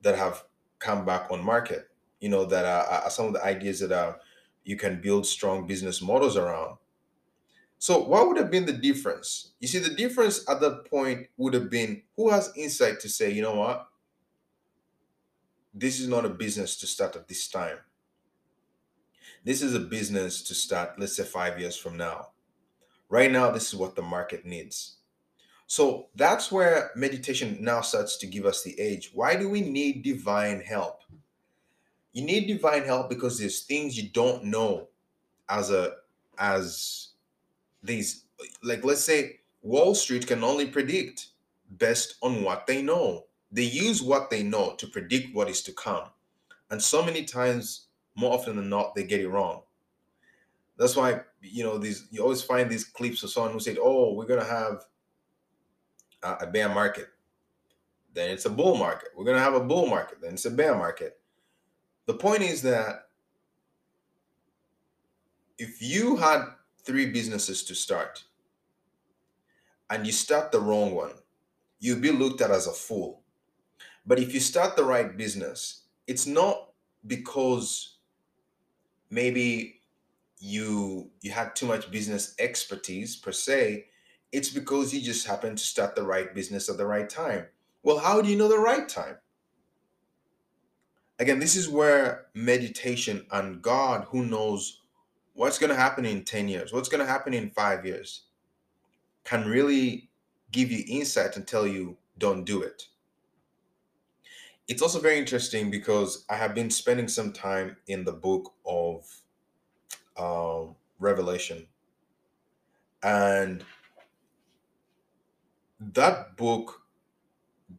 [0.00, 0.44] that have
[0.78, 1.89] come back on market
[2.20, 4.18] you know that are, are some of the ideas that are
[4.64, 6.76] you can build strong business models around
[7.80, 9.52] so what would have been the difference?
[9.58, 13.32] You see, the difference at that point would have been who has insight to say,
[13.32, 13.86] you know what?
[15.72, 17.78] This is not a business to start at this time.
[19.44, 22.32] This is a business to start, let's say, five years from now.
[23.08, 24.98] Right now, this is what the market needs.
[25.66, 29.10] So that's where meditation now starts to give us the edge.
[29.14, 31.00] Why do we need divine help?
[32.12, 34.88] You need divine help because there's things you don't know
[35.48, 35.96] as a
[36.38, 37.08] as
[37.82, 38.24] these
[38.62, 41.28] like let's say Wall Street can only predict
[41.78, 43.26] based on what they know.
[43.52, 46.04] They use what they know to predict what is to come.
[46.70, 49.62] And so many times, more often than not, they get it wrong.
[50.76, 54.14] That's why, you know, these you always find these clips of someone who said, Oh,
[54.14, 54.84] we're gonna have
[56.22, 57.08] a, a bear market.
[58.14, 59.08] Then it's a bull market.
[59.16, 61.19] We're gonna have a bull market, then it's a bear market.
[62.10, 63.06] The point is that
[65.58, 66.42] if you had
[66.82, 68.24] three businesses to start
[69.88, 71.12] and you start the wrong one,
[71.78, 73.22] you'll be looked at as a fool.
[74.04, 76.72] But if you start the right business, it's not
[77.06, 77.98] because
[79.08, 79.80] maybe
[80.40, 83.86] you you had too much business expertise per se
[84.32, 87.46] it's because you just happened to start the right business at the right time
[87.84, 89.16] well how do you know the right time
[91.20, 94.80] again this is where meditation and god who knows
[95.40, 98.24] what's going to happen in 10 years, what's going to happen in five years,
[99.24, 100.10] can really
[100.52, 102.88] give you insight and tell you, don't do it.
[104.68, 109.08] It's also very interesting because I have been spending some time in the book of
[110.18, 111.66] um, Revelation.
[113.02, 113.64] And
[115.80, 116.82] that book,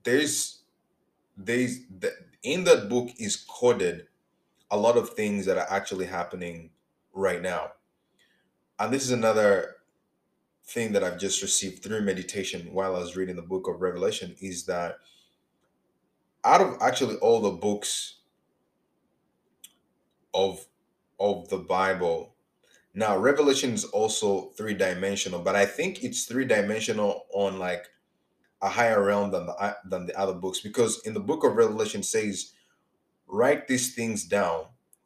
[0.04, 0.64] there's,
[1.38, 1.82] there's,
[2.44, 4.08] in that book is coded
[4.72, 6.72] a lot of things that are actually happening
[7.14, 7.72] right now.
[8.80, 9.76] And this is another
[10.66, 14.36] thing that I've just received through meditation while I was reading the book of Revelation
[14.40, 14.96] is that
[16.44, 18.20] out of actually all the books
[20.34, 20.66] of
[21.20, 22.34] of the Bible,
[22.96, 27.86] now Revelation is also three dimensional, but I think it's three dimensional on like
[28.62, 32.04] a higher realm than the than the other books because in the book of Revelation
[32.04, 32.54] says,
[33.28, 34.66] write these things down,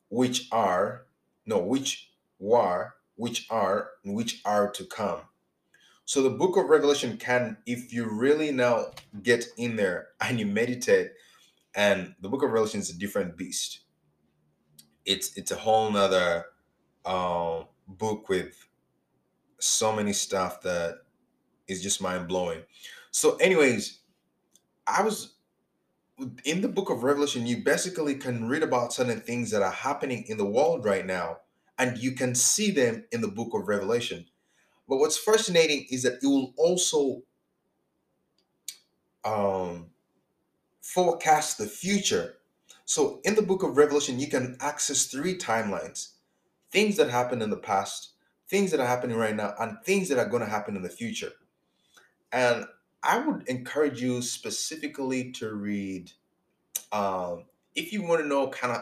[0.09, 1.05] which are
[1.45, 5.21] no which were which are which are to come.
[6.05, 8.87] So the book of Revelation can, if you really now
[9.23, 11.11] get in there and you meditate,
[11.75, 13.81] and the book of Revelation is a different beast.
[15.05, 16.45] It's it's a whole nother
[17.05, 18.67] um, book with
[19.59, 20.99] so many stuff that
[21.67, 22.61] is just mind blowing.
[23.15, 23.99] So, anyways,
[24.85, 25.35] I was
[26.43, 27.47] in the book of Revelation.
[27.47, 31.37] You basically can read about certain things that are happening in the world right now,
[31.79, 34.25] and you can see them in the book of Revelation.
[34.89, 37.21] But what's fascinating is that it will also
[39.23, 39.91] um,
[40.81, 42.35] forecast the future.
[42.83, 46.15] So, in the book of Revelation, you can access three timelines
[46.69, 48.09] things that happened in the past,
[48.49, 50.89] things that are happening right now, and things that are going to happen in the
[50.89, 51.31] future.
[52.33, 52.65] And
[53.03, 56.11] I would encourage you specifically to read,
[56.91, 58.81] um, if you want to know kind of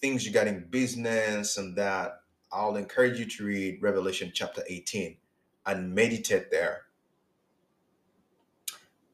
[0.00, 2.22] things you got in business and that,
[2.52, 5.18] I'll encourage you to read Revelation chapter 18
[5.66, 6.86] and meditate there.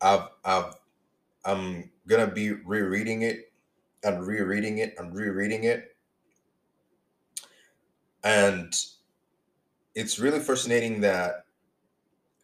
[0.01, 0.75] I've, I've,
[1.45, 3.53] I'm gonna be rereading it
[4.03, 5.97] and rereading it and rereading it
[8.25, 8.75] and
[9.95, 11.47] it's really fascinating that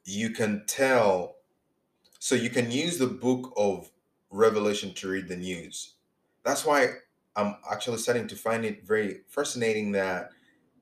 [0.05, 1.37] you can tell.
[2.20, 3.92] So you can use the book of
[4.30, 5.94] Revelation to read the news.
[6.44, 6.98] That's why
[7.36, 10.30] I'm actually starting to find it very fascinating that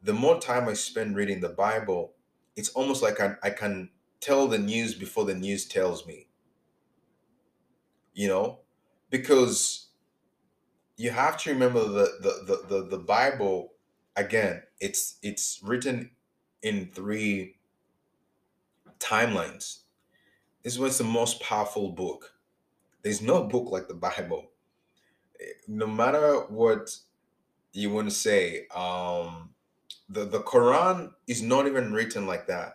[0.02, 2.14] the more time I spend reading the Bible,
[2.56, 6.28] it's almost like I, I can tell the news before the news tells me.
[8.14, 8.60] You know,
[9.10, 9.88] because
[10.96, 13.74] you have to remember the the the, the, the Bible
[14.16, 16.10] again it's it's written
[16.62, 17.58] in three
[18.98, 19.84] timelines
[20.62, 22.34] this was the most powerful book.
[23.02, 24.50] There's no book like the bible.
[25.66, 26.90] No matter what
[27.72, 29.50] you want to say um
[30.08, 32.74] the the quran is not even written like that.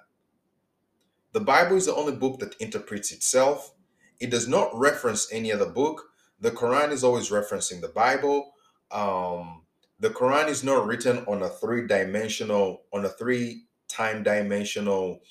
[1.33, 3.73] The bible is the only book that interprets itself.
[4.19, 6.03] It does not reference any other book.
[6.39, 8.53] The quran is always referencing the bible.
[8.91, 9.63] Um
[10.03, 15.21] the Quran is not written on a three dimensional, on a three time dimensional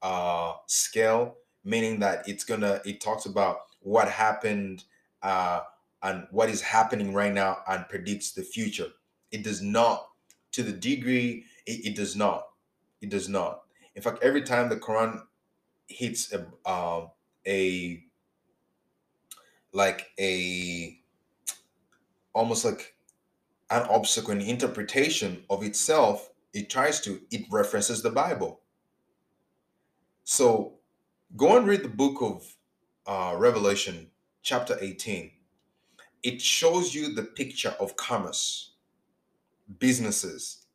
[0.00, 4.84] uh, scale, meaning that it's gonna, it talks about what happened
[5.22, 5.60] uh,
[6.02, 8.88] and what is happening right now and predicts the future.
[9.30, 10.08] It does not,
[10.52, 12.48] to the degree, it, it does not.
[13.00, 13.62] It does not.
[13.94, 15.22] In fact, every time the Quran
[15.88, 17.06] hits a, uh,
[17.46, 18.04] a
[19.72, 20.98] like a
[22.34, 22.94] almost like
[23.70, 28.60] an obstacle in interpretation of itself, it tries to, it references the Bible.
[30.24, 30.74] So
[31.36, 32.56] go and read the book of
[33.06, 34.10] uh, Revelation,
[34.42, 35.30] chapter 18.
[36.22, 38.72] It shows you the picture of commerce,
[39.78, 40.66] businesses,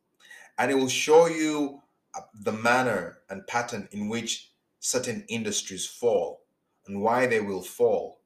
[0.58, 1.82] and it will show you
[2.14, 6.42] uh, the manner and pattern in which certain industries fall
[6.86, 8.18] and why they will fall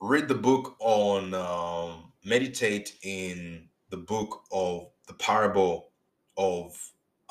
[0.00, 5.88] read the book on um, meditate in the book of the parable
[6.36, 6.76] of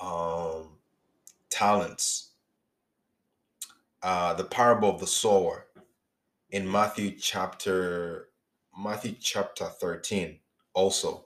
[0.01, 0.72] um,
[1.53, 2.31] talents.
[4.01, 5.67] Uh, the parable of the sower
[6.49, 8.29] in matthew chapter
[8.77, 10.39] matthew chapter 13
[10.73, 11.25] also.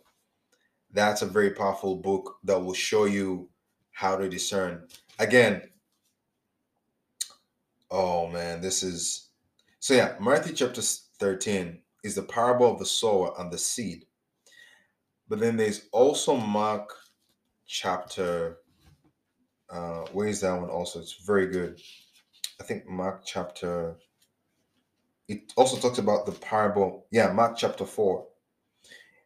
[0.91, 3.49] That's a very powerful book that will show you
[3.91, 4.87] how to discern.
[5.17, 5.63] Again
[7.89, 9.29] oh man this is
[9.79, 14.05] so yeah matthew chapter 13 is the parable of the sower and the seed.
[15.29, 16.93] But then there's also Mark
[17.65, 18.59] chapter,
[19.69, 20.99] uh, where is that one also?
[20.99, 21.79] It's very good.
[22.59, 23.95] I think Mark chapter,
[25.27, 27.05] it also talks about the parable.
[27.11, 28.25] Yeah, Mark chapter 4,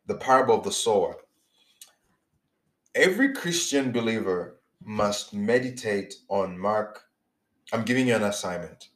[0.07, 1.17] the parable of the sower.
[2.95, 7.03] Every Christian believer must meditate on Mark.
[7.71, 8.89] I'm giving you an assignment.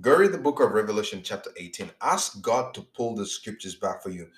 [0.00, 1.90] Go read the book of Revelation, chapter 18.
[2.02, 4.28] Ask God to pull the scriptures back for you.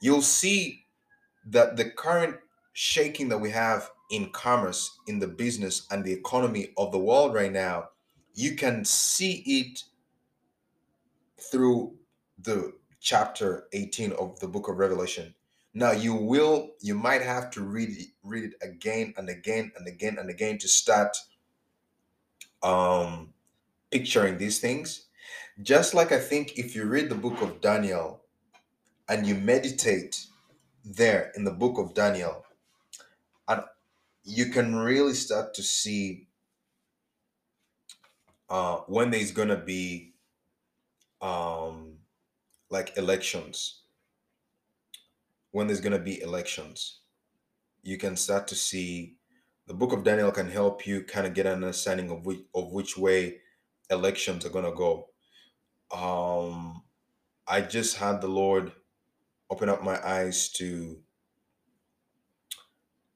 [0.00, 0.84] You'll see
[1.46, 2.36] that the current
[2.72, 7.34] shaking that we have in commerce, in the business, and the economy of the world
[7.34, 7.90] right now,
[8.34, 9.84] you can see it
[11.50, 11.94] through
[12.40, 15.34] the chapter 18 of the book of Revelation.
[15.74, 19.88] Now you will, you might have to read it, read it again and again and
[19.88, 21.16] again and again to start
[22.62, 23.34] um
[23.90, 25.06] picturing these things
[25.62, 28.22] just like I think if you read the book of Daniel
[29.08, 30.26] and you meditate
[30.84, 32.44] there in the book of Daniel,
[34.24, 36.28] you can really start to see
[38.48, 40.14] uh, when there's gonna be
[41.20, 41.98] um,
[42.70, 43.82] like elections.
[45.50, 47.00] When there's gonna be elections,
[47.82, 49.16] you can start to see
[49.66, 52.72] the book of Daniel can help you kind of get an understanding of which of
[52.72, 53.38] which way
[53.90, 55.08] elections are gonna go.
[55.92, 56.82] Um,
[57.46, 58.72] I just had the Lord
[59.50, 61.00] open up my eyes to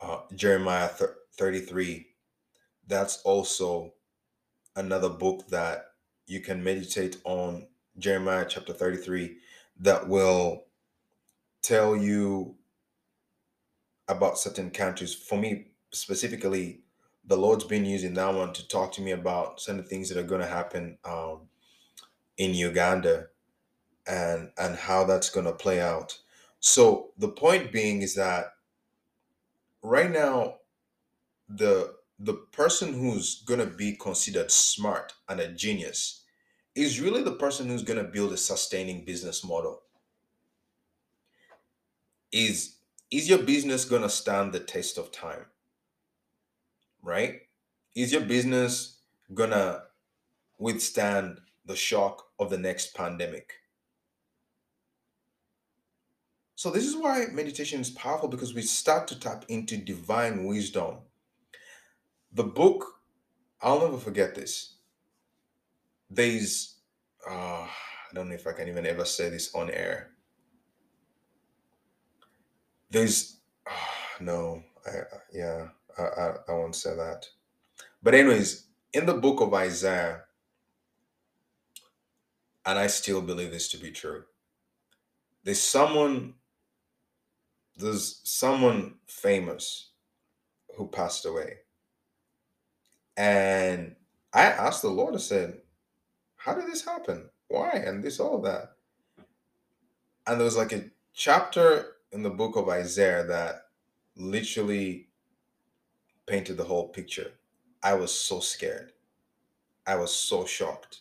[0.01, 2.07] uh, Jeremiah thir- 33.
[2.87, 3.95] That's also
[4.77, 5.87] another book that
[6.27, 7.67] you can meditate on,
[7.99, 9.39] Jeremiah chapter 33,
[9.81, 10.65] that will
[11.63, 12.57] tell you
[14.09, 15.15] about certain countries.
[15.15, 16.83] For me specifically,
[17.25, 20.27] the Lord's been using that one to talk to me about certain things that are
[20.27, 21.49] going to happen um,
[22.37, 23.27] in Uganda
[24.07, 26.19] and and how that's going to play out.
[26.61, 28.53] So the point being is that
[29.83, 30.57] right now
[31.49, 36.25] the the person who's going to be considered smart and a genius
[36.75, 39.83] is really the person who's going to build a sustaining business model.
[42.33, 42.77] Is
[43.11, 45.47] is your business going to stand the test of time?
[47.03, 47.43] Right?
[47.95, 48.99] Is your business
[49.33, 49.83] going to
[50.59, 53.53] withstand the shock of the next pandemic
[56.57, 60.97] so this is why meditation is powerful because we start to tap into divine wisdom.
[62.33, 62.85] The book
[63.63, 64.75] i'll never forget this.
[66.11, 66.77] There's
[67.29, 70.11] uh, i don't know if i can even ever say this on air.
[72.91, 73.71] There's uh,
[74.21, 74.91] no I,
[75.33, 77.27] yeah I, I, I won't say that.
[78.03, 80.23] But anyways in the book of isaiah
[82.65, 84.25] and i still believe this to be true
[85.45, 86.35] there's someone
[87.77, 89.91] there's someone famous
[90.77, 91.59] who passed away
[93.17, 93.97] and
[94.33, 95.59] I asked the Lord, I said,
[96.37, 97.29] How did this happen?
[97.49, 97.71] Why?
[97.71, 98.73] And this, all that.
[100.27, 103.63] And there was like a chapter in the book of Isaiah that
[104.17, 105.09] literally
[106.27, 107.33] painted the whole picture.
[107.83, 108.93] I was so scared.
[109.87, 111.01] I was so shocked.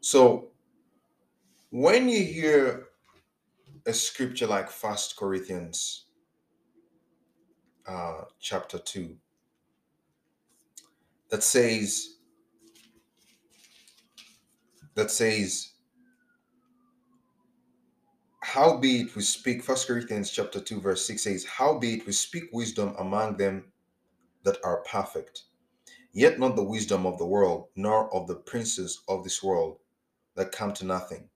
[0.00, 0.48] So
[1.70, 2.88] when you hear
[3.86, 6.06] a scripture like First Corinthians
[7.86, 9.16] uh, chapter 2,
[11.30, 12.16] that says
[14.94, 15.72] that says
[18.42, 23.36] howbeit we speak first corinthians chapter 2 verse 6 says howbeit we speak wisdom among
[23.36, 23.64] them
[24.42, 25.44] that are perfect
[26.12, 29.78] yet not the wisdom of the world nor of the princes of this world
[30.34, 31.28] that come to nothing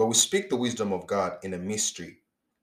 [0.00, 2.16] but we speak the wisdom of god in a mystery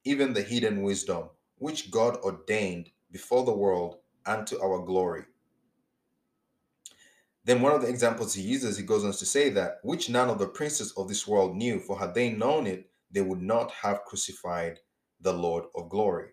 [0.03, 1.29] even the hidden wisdom
[1.59, 5.23] which god ordained before the world unto our glory
[7.47, 10.29] then one of the examples he uses, he goes on to say that which none
[10.29, 13.71] of the princes of this world knew, for had they known it, they would not
[13.71, 14.79] have crucified
[15.21, 16.31] the Lord of glory.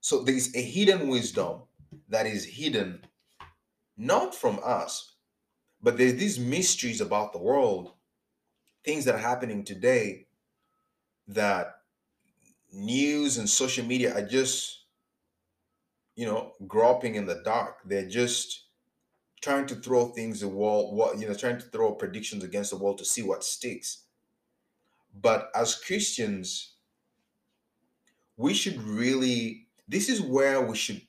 [0.00, 1.62] So there is a hidden wisdom
[2.08, 3.04] that is hidden
[3.96, 5.14] not from us,
[5.80, 7.92] but there's these mysteries about the world,
[8.86, 10.26] things that are happening today
[11.28, 11.80] that
[12.72, 14.84] news and social media are just,
[16.14, 17.78] you know, groping in the dark.
[17.84, 18.66] They're just
[19.42, 22.76] trying to throw things the wall, what you know, trying to throw predictions against the
[22.76, 24.04] wall to see what sticks.
[25.20, 26.74] But as Christians,
[28.36, 31.02] we should really, this is where we should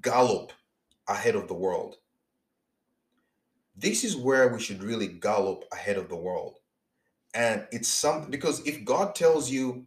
[0.00, 0.52] gallop
[1.06, 1.96] ahead of the world.
[3.76, 6.59] This is where we should really gallop ahead of the world.
[7.34, 9.86] And it's something because if God tells you,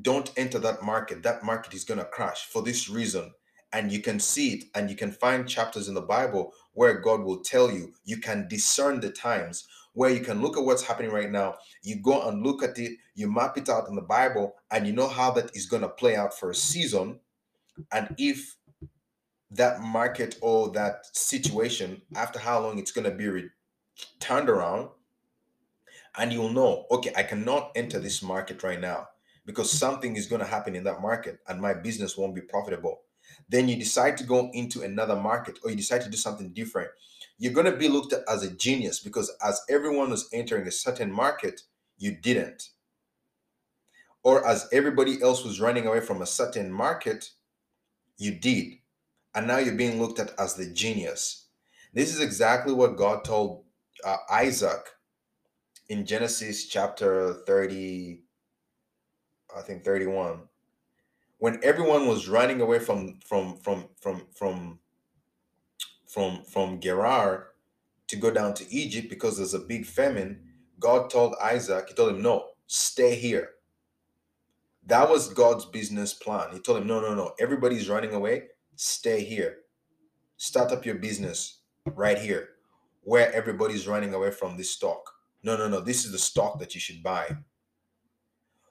[0.00, 3.32] don't enter that market, that market is going to crash for this reason,
[3.72, 7.22] and you can see it and you can find chapters in the bible where god
[7.22, 11.10] will tell you you can discern the times where you can look at what's happening
[11.10, 11.54] right now.
[11.82, 14.92] You go and look at it you map it out in the bible and you
[14.92, 17.20] know how that is going to play out for a season.
[17.92, 18.56] And if
[19.50, 23.50] that market or that situation after how long it's going to be re-
[24.18, 24.88] turned around
[26.18, 29.06] and you'll know okay i cannot enter this market right now
[29.44, 33.02] because something is going to happen in that market and my business won't be profitable
[33.48, 36.90] then you decide to go into another market or you decide to do something different,
[37.38, 40.72] you're going to be looked at as a genius because as everyone was entering a
[40.72, 41.62] certain market,
[41.98, 42.70] you didn't.
[44.22, 47.30] Or as everybody else was running away from a certain market,
[48.18, 48.78] you did.
[49.34, 51.46] And now you're being looked at as the genius.
[51.92, 53.64] This is exactly what God told
[54.04, 54.80] uh, Isaac
[55.92, 58.22] in Genesis chapter 30,
[59.54, 60.40] I think 31,
[61.36, 64.78] when everyone was running away from from from from from
[66.06, 67.48] from from Gerar
[68.08, 70.40] to go down to Egypt because there's a big famine,
[70.80, 73.50] God told Isaac, he told him, No, stay here.
[74.86, 76.54] That was God's business plan.
[76.54, 78.44] He told him, No, no, no, everybody's running away,
[78.76, 79.58] stay here.
[80.38, 82.48] Start up your business right here
[83.02, 85.12] where everybody's running away from this stock.
[85.42, 87.36] No, no, no, this is the stock that you should buy.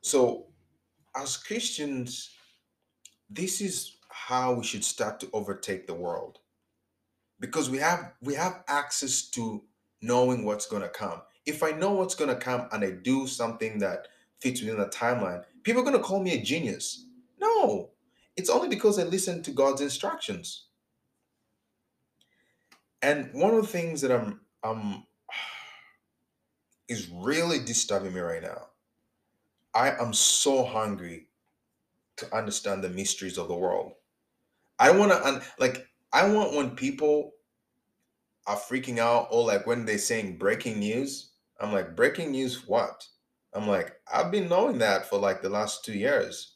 [0.01, 0.47] So,
[1.15, 2.31] as Christians,
[3.29, 6.39] this is how we should start to overtake the world.
[7.39, 9.63] Because we have we have access to
[10.01, 11.21] knowing what's going to come.
[11.45, 14.07] If i know what's going to come and i do something that
[14.39, 17.07] fits within the timeline people are going to call me a genius.
[17.39, 17.89] No
[18.35, 20.65] it's only because i listen to god's instructions.
[23.01, 25.05] And one of the things that i'm um
[26.91, 28.67] is really disturbing me right now
[29.73, 31.27] i am so hungry
[32.17, 33.93] to understand the mysteries of the world
[34.79, 37.31] i want to like I want when people
[38.47, 43.07] are freaking out or like when they're saying breaking news, I'm like, breaking news what?
[43.53, 46.55] I'm like, I've been knowing that for like the last two years.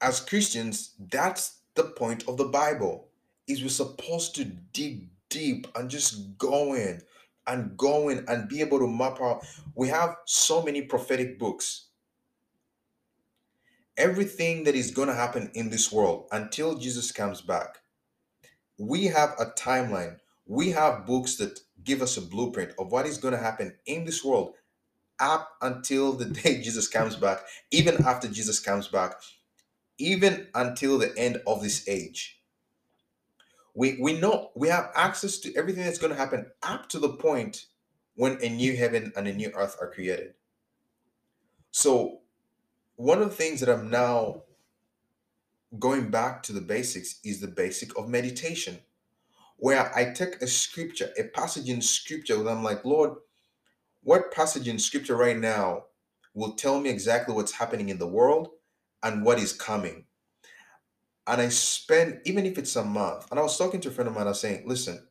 [0.00, 3.08] As Christians, that's the point of the Bible.
[3.46, 7.00] Is we're supposed to dig deep and just go in
[7.48, 9.44] and going and be able to map out.
[9.74, 11.82] We have so many prophetic books
[13.96, 17.78] everything that is going to happen in this world until Jesus comes back.
[18.78, 20.18] We have a timeline.
[20.46, 24.04] We have books that give us a blueprint of what is going to happen in
[24.04, 24.54] this world
[25.20, 27.40] up until the day Jesus comes back,
[27.72, 29.14] even after Jesus comes back,
[29.98, 32.37] even until the end of this age.
[33.78, 37.10] We, we know we have access to everything that's going to happen up to the
[37.10, 37.66] point
[38.16, 40.34] when a new heaven and a new earth are created.
[41.70, 42.22] So
[42.96, 44.42] one of the things that I'm now
[45.78, 48.80] going back to the basics is the basic of meditation,
[49.58, 53.12] where I take a scripture, a passage in scripture, and I'm like, Lord,
[54.02, 55.84] what passage in scripture right now
[56.34, 58.48] will tell me exactly what's happening in the world
[59.04, 60.07] and what is coming?
[61.28, 64.08] And I spend, even if it's a month, and I was talking to a friend
[64.08, 65.06] of mine, I was saying, listen,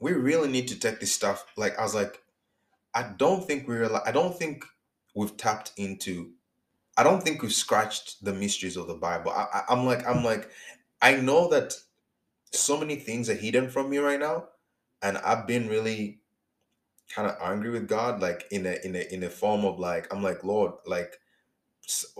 [0.00, 1.46] we really need to take this stuff.
[1.56, 2.22] Like, I was like,
[2.94, 4.64] I don't think we're, I don't think
[5.14, 6.32] we've tapped into
[6.96, 10.24] i don't think we've scratched the mysteries of the bible I, I, i'm like i'm
[10.24, 10.50] like
[11.02, 11.74] i know that
[12.52, 14.48] so many things are hidden from me right now
[15.02, 16.20] and i've been really
[17.14, 20.12] kind of angry with god like in a in a in a form of like
[20.12, 21.18] i'm like lord like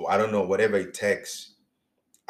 [0.09, 1.55] i don't know whatever it takes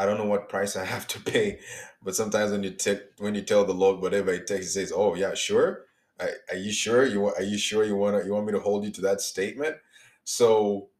[0.01, 1.61] i don't know what price i have to pay
[2.03, 4.93] but sometimes when you take when you tell the lord whatever it takes he says
[4.97, 5.87] oh yeah sure
[6.21, 8.61] are, are you sure you want are you sure you want you want me to
[8.61, 9.77] hold you to that statement
[10.25, 10.91] so,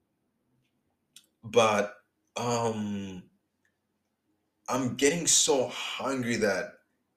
[1.45, 1.95] but
[2.37, 3.23] um,
[4.69, 6.75] I'm getting so hungry that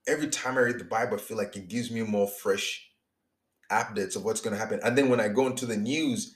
[0.07, 2.89] every time I read the Bible, I feel like it gives me more fresh
[3.71, 4.79] updates of what's going to happen.
[4.83, 6.35] And then when I go into the news,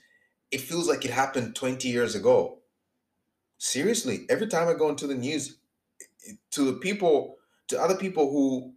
[0.50, 2.57] it feels like it happened 20 years ago.
[3.58, 5.58] Seriously, every time I go into the news,
[6.52, 7.36] to the people,
[7.68, 8.74] to other people who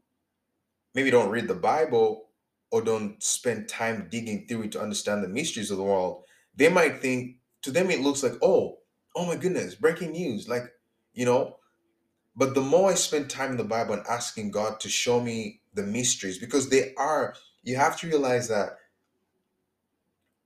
[0.93, 2.29] maybe don't read the Bible
[2.71, 6.23] or don't spend time digging through it to understand the mysteries of the world,
[6.55, 8.79] they might think to them it looks like oh
[9.15, 10.63] oh my goodness breaking news like
[11.13, 11.57] you know?
[12.33, 15.61] But the more i spend time in the bible and asking god to show me
[15.73, 18.77] the mysteries because they are you have to realize that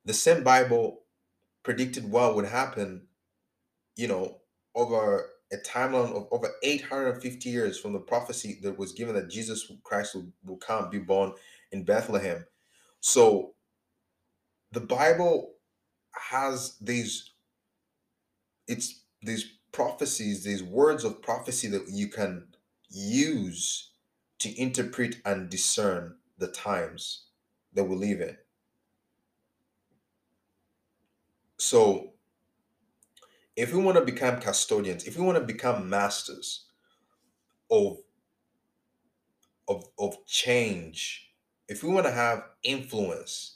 [0.03, 1.03] the same bible
[1.63, 3.07] predicted what would happen
[3.95, 4.37] you know
[4.75, 9.71] over a timeline of over 850 years from the prophecy that was given that jesus
[9.83, 11.33] christ will, will come be born
[11.71, 12.45] in bethlehem.
[12.99, 13.53] So
[14.71, 15.53] the bible
[16.29, 17.31] has these
[18.67, 22.47] it's these prophecies these words of prophecy that you can
[22.89, 23.91] use
[24.39, 27.25] to interpret and discern the times
[27.73, 28.37] that we live in.
[31.57, 32.14] So
[33.55, 36.65] if we want to become custodians if we want to become masters
[37.71, 37.97] of
[39.67, 41.31] of of change
[41.67, 43.55] if we want to have influence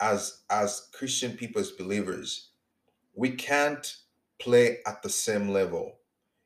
[0.00, 2.50] as as Christian people as believers,
[3.14, 3.96] we can't
[4.38, 5.98] play at the same level.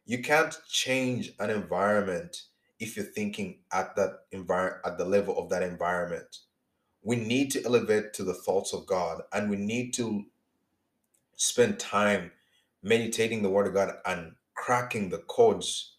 [0.06, 2.42] You can't change an environment
[2.78, 6.38] if you're thinking at that environment at the level of that environment.
[7.02, 10.24] We need to elevate to the thoughts of God and we need to
[11.40, 12.32] spend time
[12.84, 15.96] meditating the word of God and cracking the codes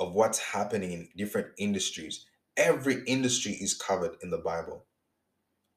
[0.00, 2.26] of what's happening in different industries.
[2.56, 4.84] Every industry is covered in the Bible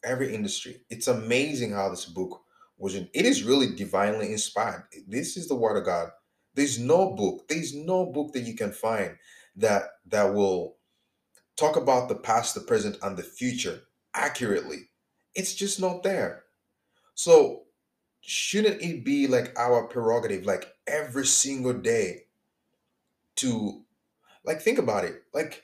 [0.06, 0.82] every industry.
[0.90, 2.44] It's amazing how this book
[2.80, 3.10] was in.
[3.14, 4.86] It is really divinely inspired.
[5.08, 6.12] This is the word of God.
[6.56, 7.48] There's no book.
[7.50, 9.18] There's no book that you can find
[9.58, 10.78] that that will
[11.58, 13.82] talk about the past, the present, and the future
[14.16, 14.90] accurately.
[15.36, 16.44] It's just not there.
[17.16, 17.64] So
[18.30, 22.26] shouldn't it be like our prerogative, like every single day,
[23.38, 23.86] to
[24.44, 25.24] like think about it?
[25.34, 25.64] Like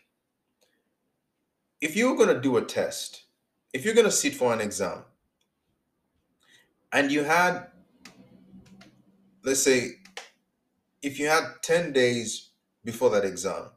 [1.82, 3.26] if you're gonna do a test,
[3.74, 5.04] if you're gonna sit for an exam,
[6.94, 7.68] and you had,
[9.44, 9.96] let's say,
[11.02, 12.52] if you had 10 days
[12.86, 13.72] before that exam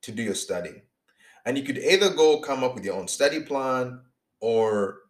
[0.00, 0.82] to do your study,
[1.44, 4.00] and you could either go come up with your own study plan
[4.40, 5.00] or,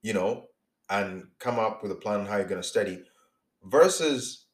[0.00, 0.49] you know,
[0.90, 3.02] and come up with a plan how you're going to study
[3.64, 4.46] versus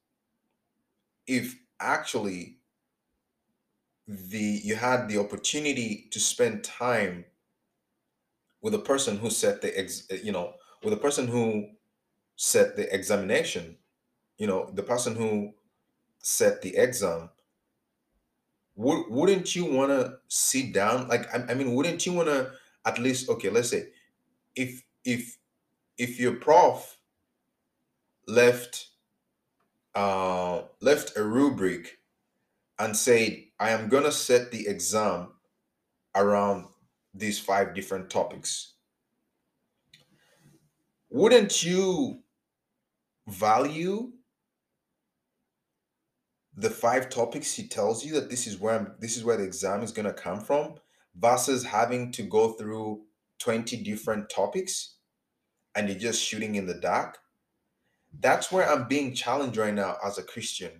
[1.26, 2.58] if actually
[4.06, 7.24] the you had the opportunity to spend time
[8.60, 11.66] with the person who set the ex you know with the person who
[12.36, 13.76] set the examination
[14.38, 15.52] you know the person who
[16.18, 17.30] set the exam
[18.76, 21.08] would, wouldn't you want to sit down?
[21.08, 22.52] Like I mean wouldn't you want to
[22.84, 23.88] at least okay let's say
[24.54, 25.38] if if
[25.98, 26.98] if your prof
[28.26, 28.88] left
[29.94, 31.98] uh left a rubric
[32.78, 35.28] and said i am gonna set the exam
[36.14, 36.66] around
[37.14, 38.74] these five different topics
[41.08, 42.20] wouldn't you
[43.28, 44.10] value
[46.56, 49.44] the five topics he tells you that this is where I'm, this is where the
[49.44, 50.74] exam is going to come from
[51.14, 53.02] versus having to go through
[53.40, 54.95] 20 different topics
[55.76, 57.18] and you're just shooting in the dark
[58.20, 60.70] that's where i'm being challenged right now as a christian.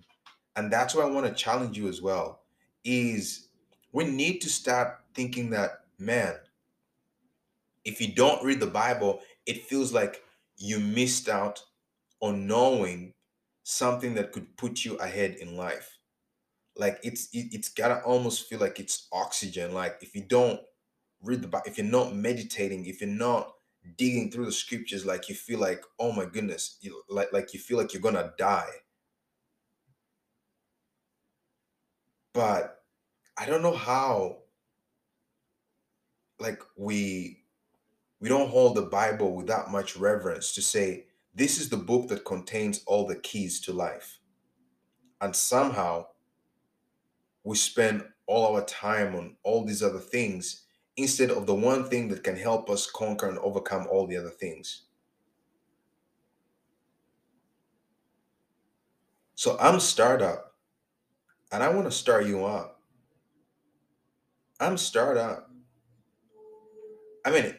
[0.55, 2.41] And that's where i want to challenge you as well
[2.83, 3.49] is
[3.91, 6.35] we need to start thinking that man
[7.85, 10.23] if you don't read the bible it feels like
[10.57, 11.61] you missed out
[12.19, 13.13] on knowing
[13.63, 15.97] something that could put you ahead in life.
[16.75, 19.73] Like it's it, it's gotta almost feel like it's oxygen.
[19.73, 20.59] Like if you don't
[21.21, 23.51] read the bible if you're not meditating if you're not
[23.95, 27.59] digging through the scriptures like you feel like oh my goodness you, like like you
[27.59, 28.69] feel like you're gonna die
[32.33, 32.83] but
[33.37, 34.37] i don't know how
[36.39, 37.43] like we
[38.19, 41.05] we don't hold the bible with that much reverence to say
[41.37, 44.17] this is the book that contains all the keys to life.
[45.21, 46.07] And somehow
[47.43, 50.63] we spend all our time on all these other things
[50.97, 54.31] instead of the one thing that can help us conquer and overcome all the other
[54.31, 54.83] things.
[59.35, 60.55] So I'm startup
[61.51, 62.81] and I want to start you up.
[64.59, 65.49] I'm startup.
[67.23, 67.53] I mean,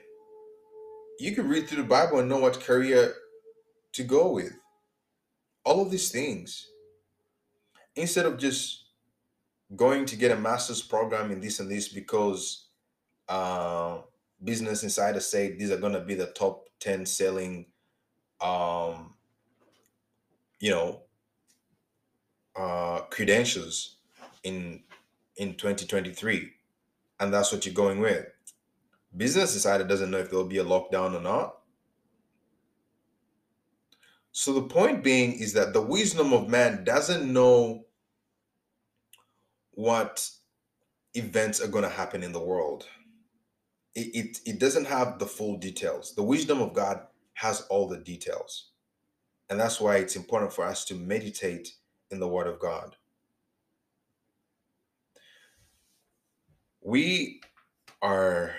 [1.20, 3.14] you can read through the Bible and know what career
[3.93, 4.53] to go with.
[5.64, 6.68] All of these things.
[7.95, 8.86] Instead of just
[9.76, 12.68] going to get a master's program in this and this because
[13.29, 13.99] uh,
[14.43, 17.66] Business Insider say these are going to be the top 10 selling,
[18.41, 19.14] um,
[20.61, 21.03] you know,
[22.57, 23.97] uh, credentials
[24.43, 24.83] in
[25.37, 26.53] in 2023
[27.20, 28.26] and that's what you're going with.
[29.16, 31.57] Business insider doesn't know if there'll be a lockdown or not.
[34.33, 37.87] So the point being is that the wisdom of man doesn't know
[39.72, 40.29] what
[41.14, 42.87] events are going to happen in the world.
[43.99, 46.15] It, it, it doesn't have the full details.
[46.15, 47.01] The wisdom of God
[47.35, 48.71] has all the details.
[49.51, 51.75] And that's why it's important for us to meditate
[52.13, 52.95] in the Word of God.
[56.81, 57.41] We
[58.01, 58.55] are,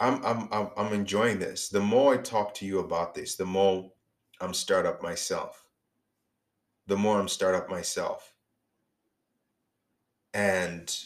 [0.00, 1.68] I'm, I'm, I'm, I'm enjoying this.
[1.68, 3.92] The more I talk to you about this, the more
[4.40, 5.66] I'm startup myself.
[6.86, 8.32] The more I'm startup myself.
[10.32, 10.96] And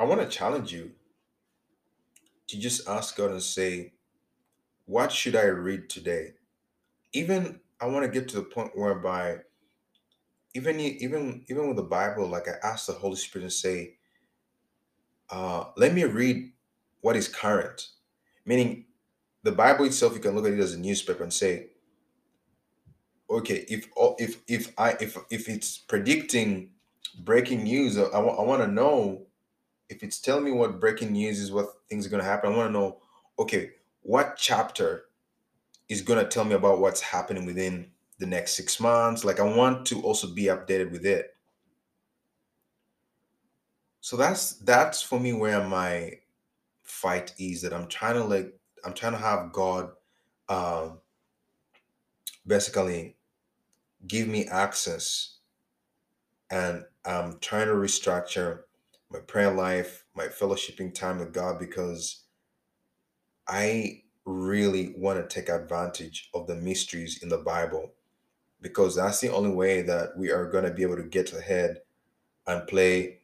[0.00, 0.90] I want to challenge you
[2.52, 3.94] to just ask God and say,
[4.86, 6.34] what should I read today?
[7.12, 9.38] Even I want to get to the point whereby
[10.54, 13.96] even even even with the Bible, like I ask the Holy Spirit and say,
[15.30, 16.52] uh, let me read
[17.00, 17.88] what is current.
[18.44, 18.86] Meaning
[19.42, 21.70] the Bible itself, you can look at it as a newspaper and say,
[23.30, 23.88] okay, if
[24.18, 26.70] if if I if if it's predicting
[27.20, 29.26] breaking news, I, I want to know
[29.92, 32.52] if it's telling me what breaking news is, what things are going to happen.
[32.52, 32.98] I want to know,
[33.38, 33.72] okay,
[34.02, 35.04] what chapter
[35.88, 39.24] is going to tell me about what's happening within the next six months.
[39.24, 41.36] Like I want to also be updated with it.
[44.00, 46.14] So that's that's for me where my
[46.82, 49.90] fight is that I'm trying to like I'm trying to have God
[50.48, 50.98] um,
[52.46, 53.16] basically
[54.08, 55.36] give me access
[56.50, 58.62] and I'm trying to restructure
[59.12, 62.24] my prayer life, my fellowshipping time with God because
[63.46, 67.92] I really want to take advantage of the mysteries in the Bible
[68.60, 71.78] because that's the only way that we are going to be able to get ahead
[72.46, 73.20] and play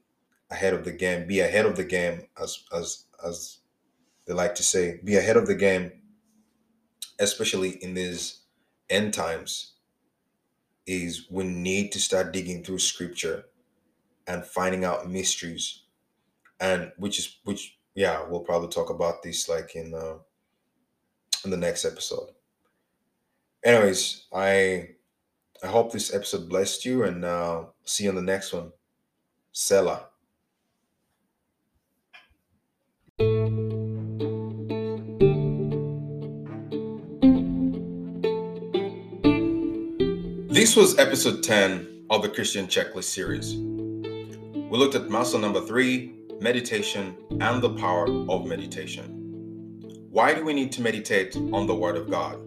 [0.50, 3.58] ahead of the game, be ahead of the game as as as
[4.26, 5.92] they like to say, be ahead of the game
[7.18, 8.42] especially in these
[8.90, 9.74] end times
[10.86, 13.44] is we need to start digging through scripture
[14.28, 15.82] and finding out mysteries
[16.60, 20.14] and which is which yeah we'll probably talk about this like in uh,
[21.44, 22.30] in the next episode
[23.64, 24.88] anyways i
[25.64, 28.70] i hope this episode blessed you and uh see you on the next one
[29.60, 30.06] Selah.
[40.48, 43.77] This was episode 10 of the Christian Checklist series.
[44.68, 46.12] We looked at muscle number three,
[46.42, 49.14] meditation, and the power of meditation.
[50.10, 52.38] Why do we need to meditate on the Word of God?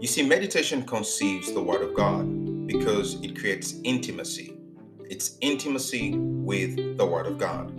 [0.00, 4.58] You see, meditation conceives the Word of God because it creates intimacy.
[5.04, 7.78] It's intimacy with the Word of God.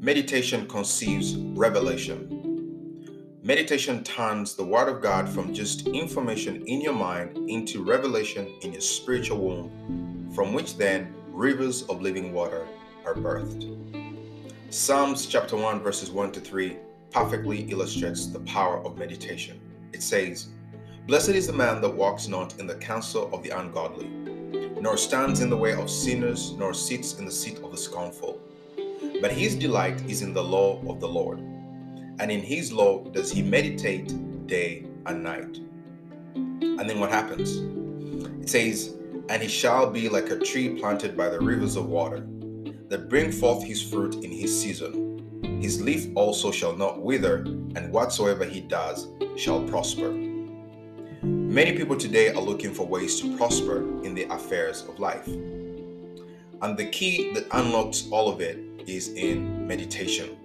[0.00, 3.40] Meditation conceives revelation.
[3.42, 8.70] Meditation turns the Word of God from just information in your mind into revelation in
[8.70, 12.68] your spiritual womb, from which then rivers of living water
[13.06, 13.64] are birthed.
[14.68, 16.76] Psalms chapter 1, verses 1 to 3
[17.10, 19.58] perfectly illustrates the power of meditation.
[19.94, 20.48] It says,
[21.06, 24.08] Blessed is the man that walks not in the counsel of the ungodly,
[24.78, 28.38] nor stands in the way of sinners, nor sits in the seat of the scornful.
[29.22, 31.38] But his delight is in the law of the Lord
[32.20, 35.56] and in his law does he meditate day and night.
[36.34, 37.56] And then what happens?
[38.42, 38.94] It says,
[39.30, 42.26] And he shall be like a tree planted by the rivers of water,
[42.88, 45.60] that bring forth his fruit in his season.
[45.62, 49.06] His leaf also shall not wither, and whatsoever he does
[49.36, 50.10] shall prosper.
[51.22, 55.28] Many people today are looking for ways to prosper in the affairs of life.
[55.28, 58.58] And the key that unlocks all of it
[58.88, 60.36] is in meditation.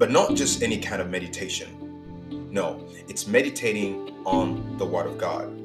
[0.00, 2.48] But not just any kind of meditation.
[2.50, 5.61] No, it's meditating on the Word of God.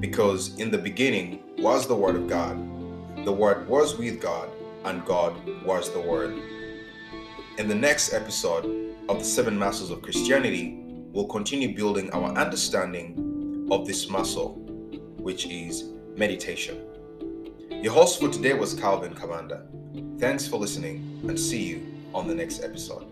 [0.00, 2.56] Because in the beginning was the Word of God,
[3.24, 4.48] the Word was with God,
[4.84, 6.34] and God was the Word.
[7.58, 10.80] In the next episode of the Seven Muscles of Christianity,
[11.12, 14.54] we'll continue building our understanding of this muscle,
[15.16, 16.84] which is meditation.
[17.70, 19.66] Your host for today was Calvin Commander.
[20.18, 23.06] Thanks for listening and see you on the next episode.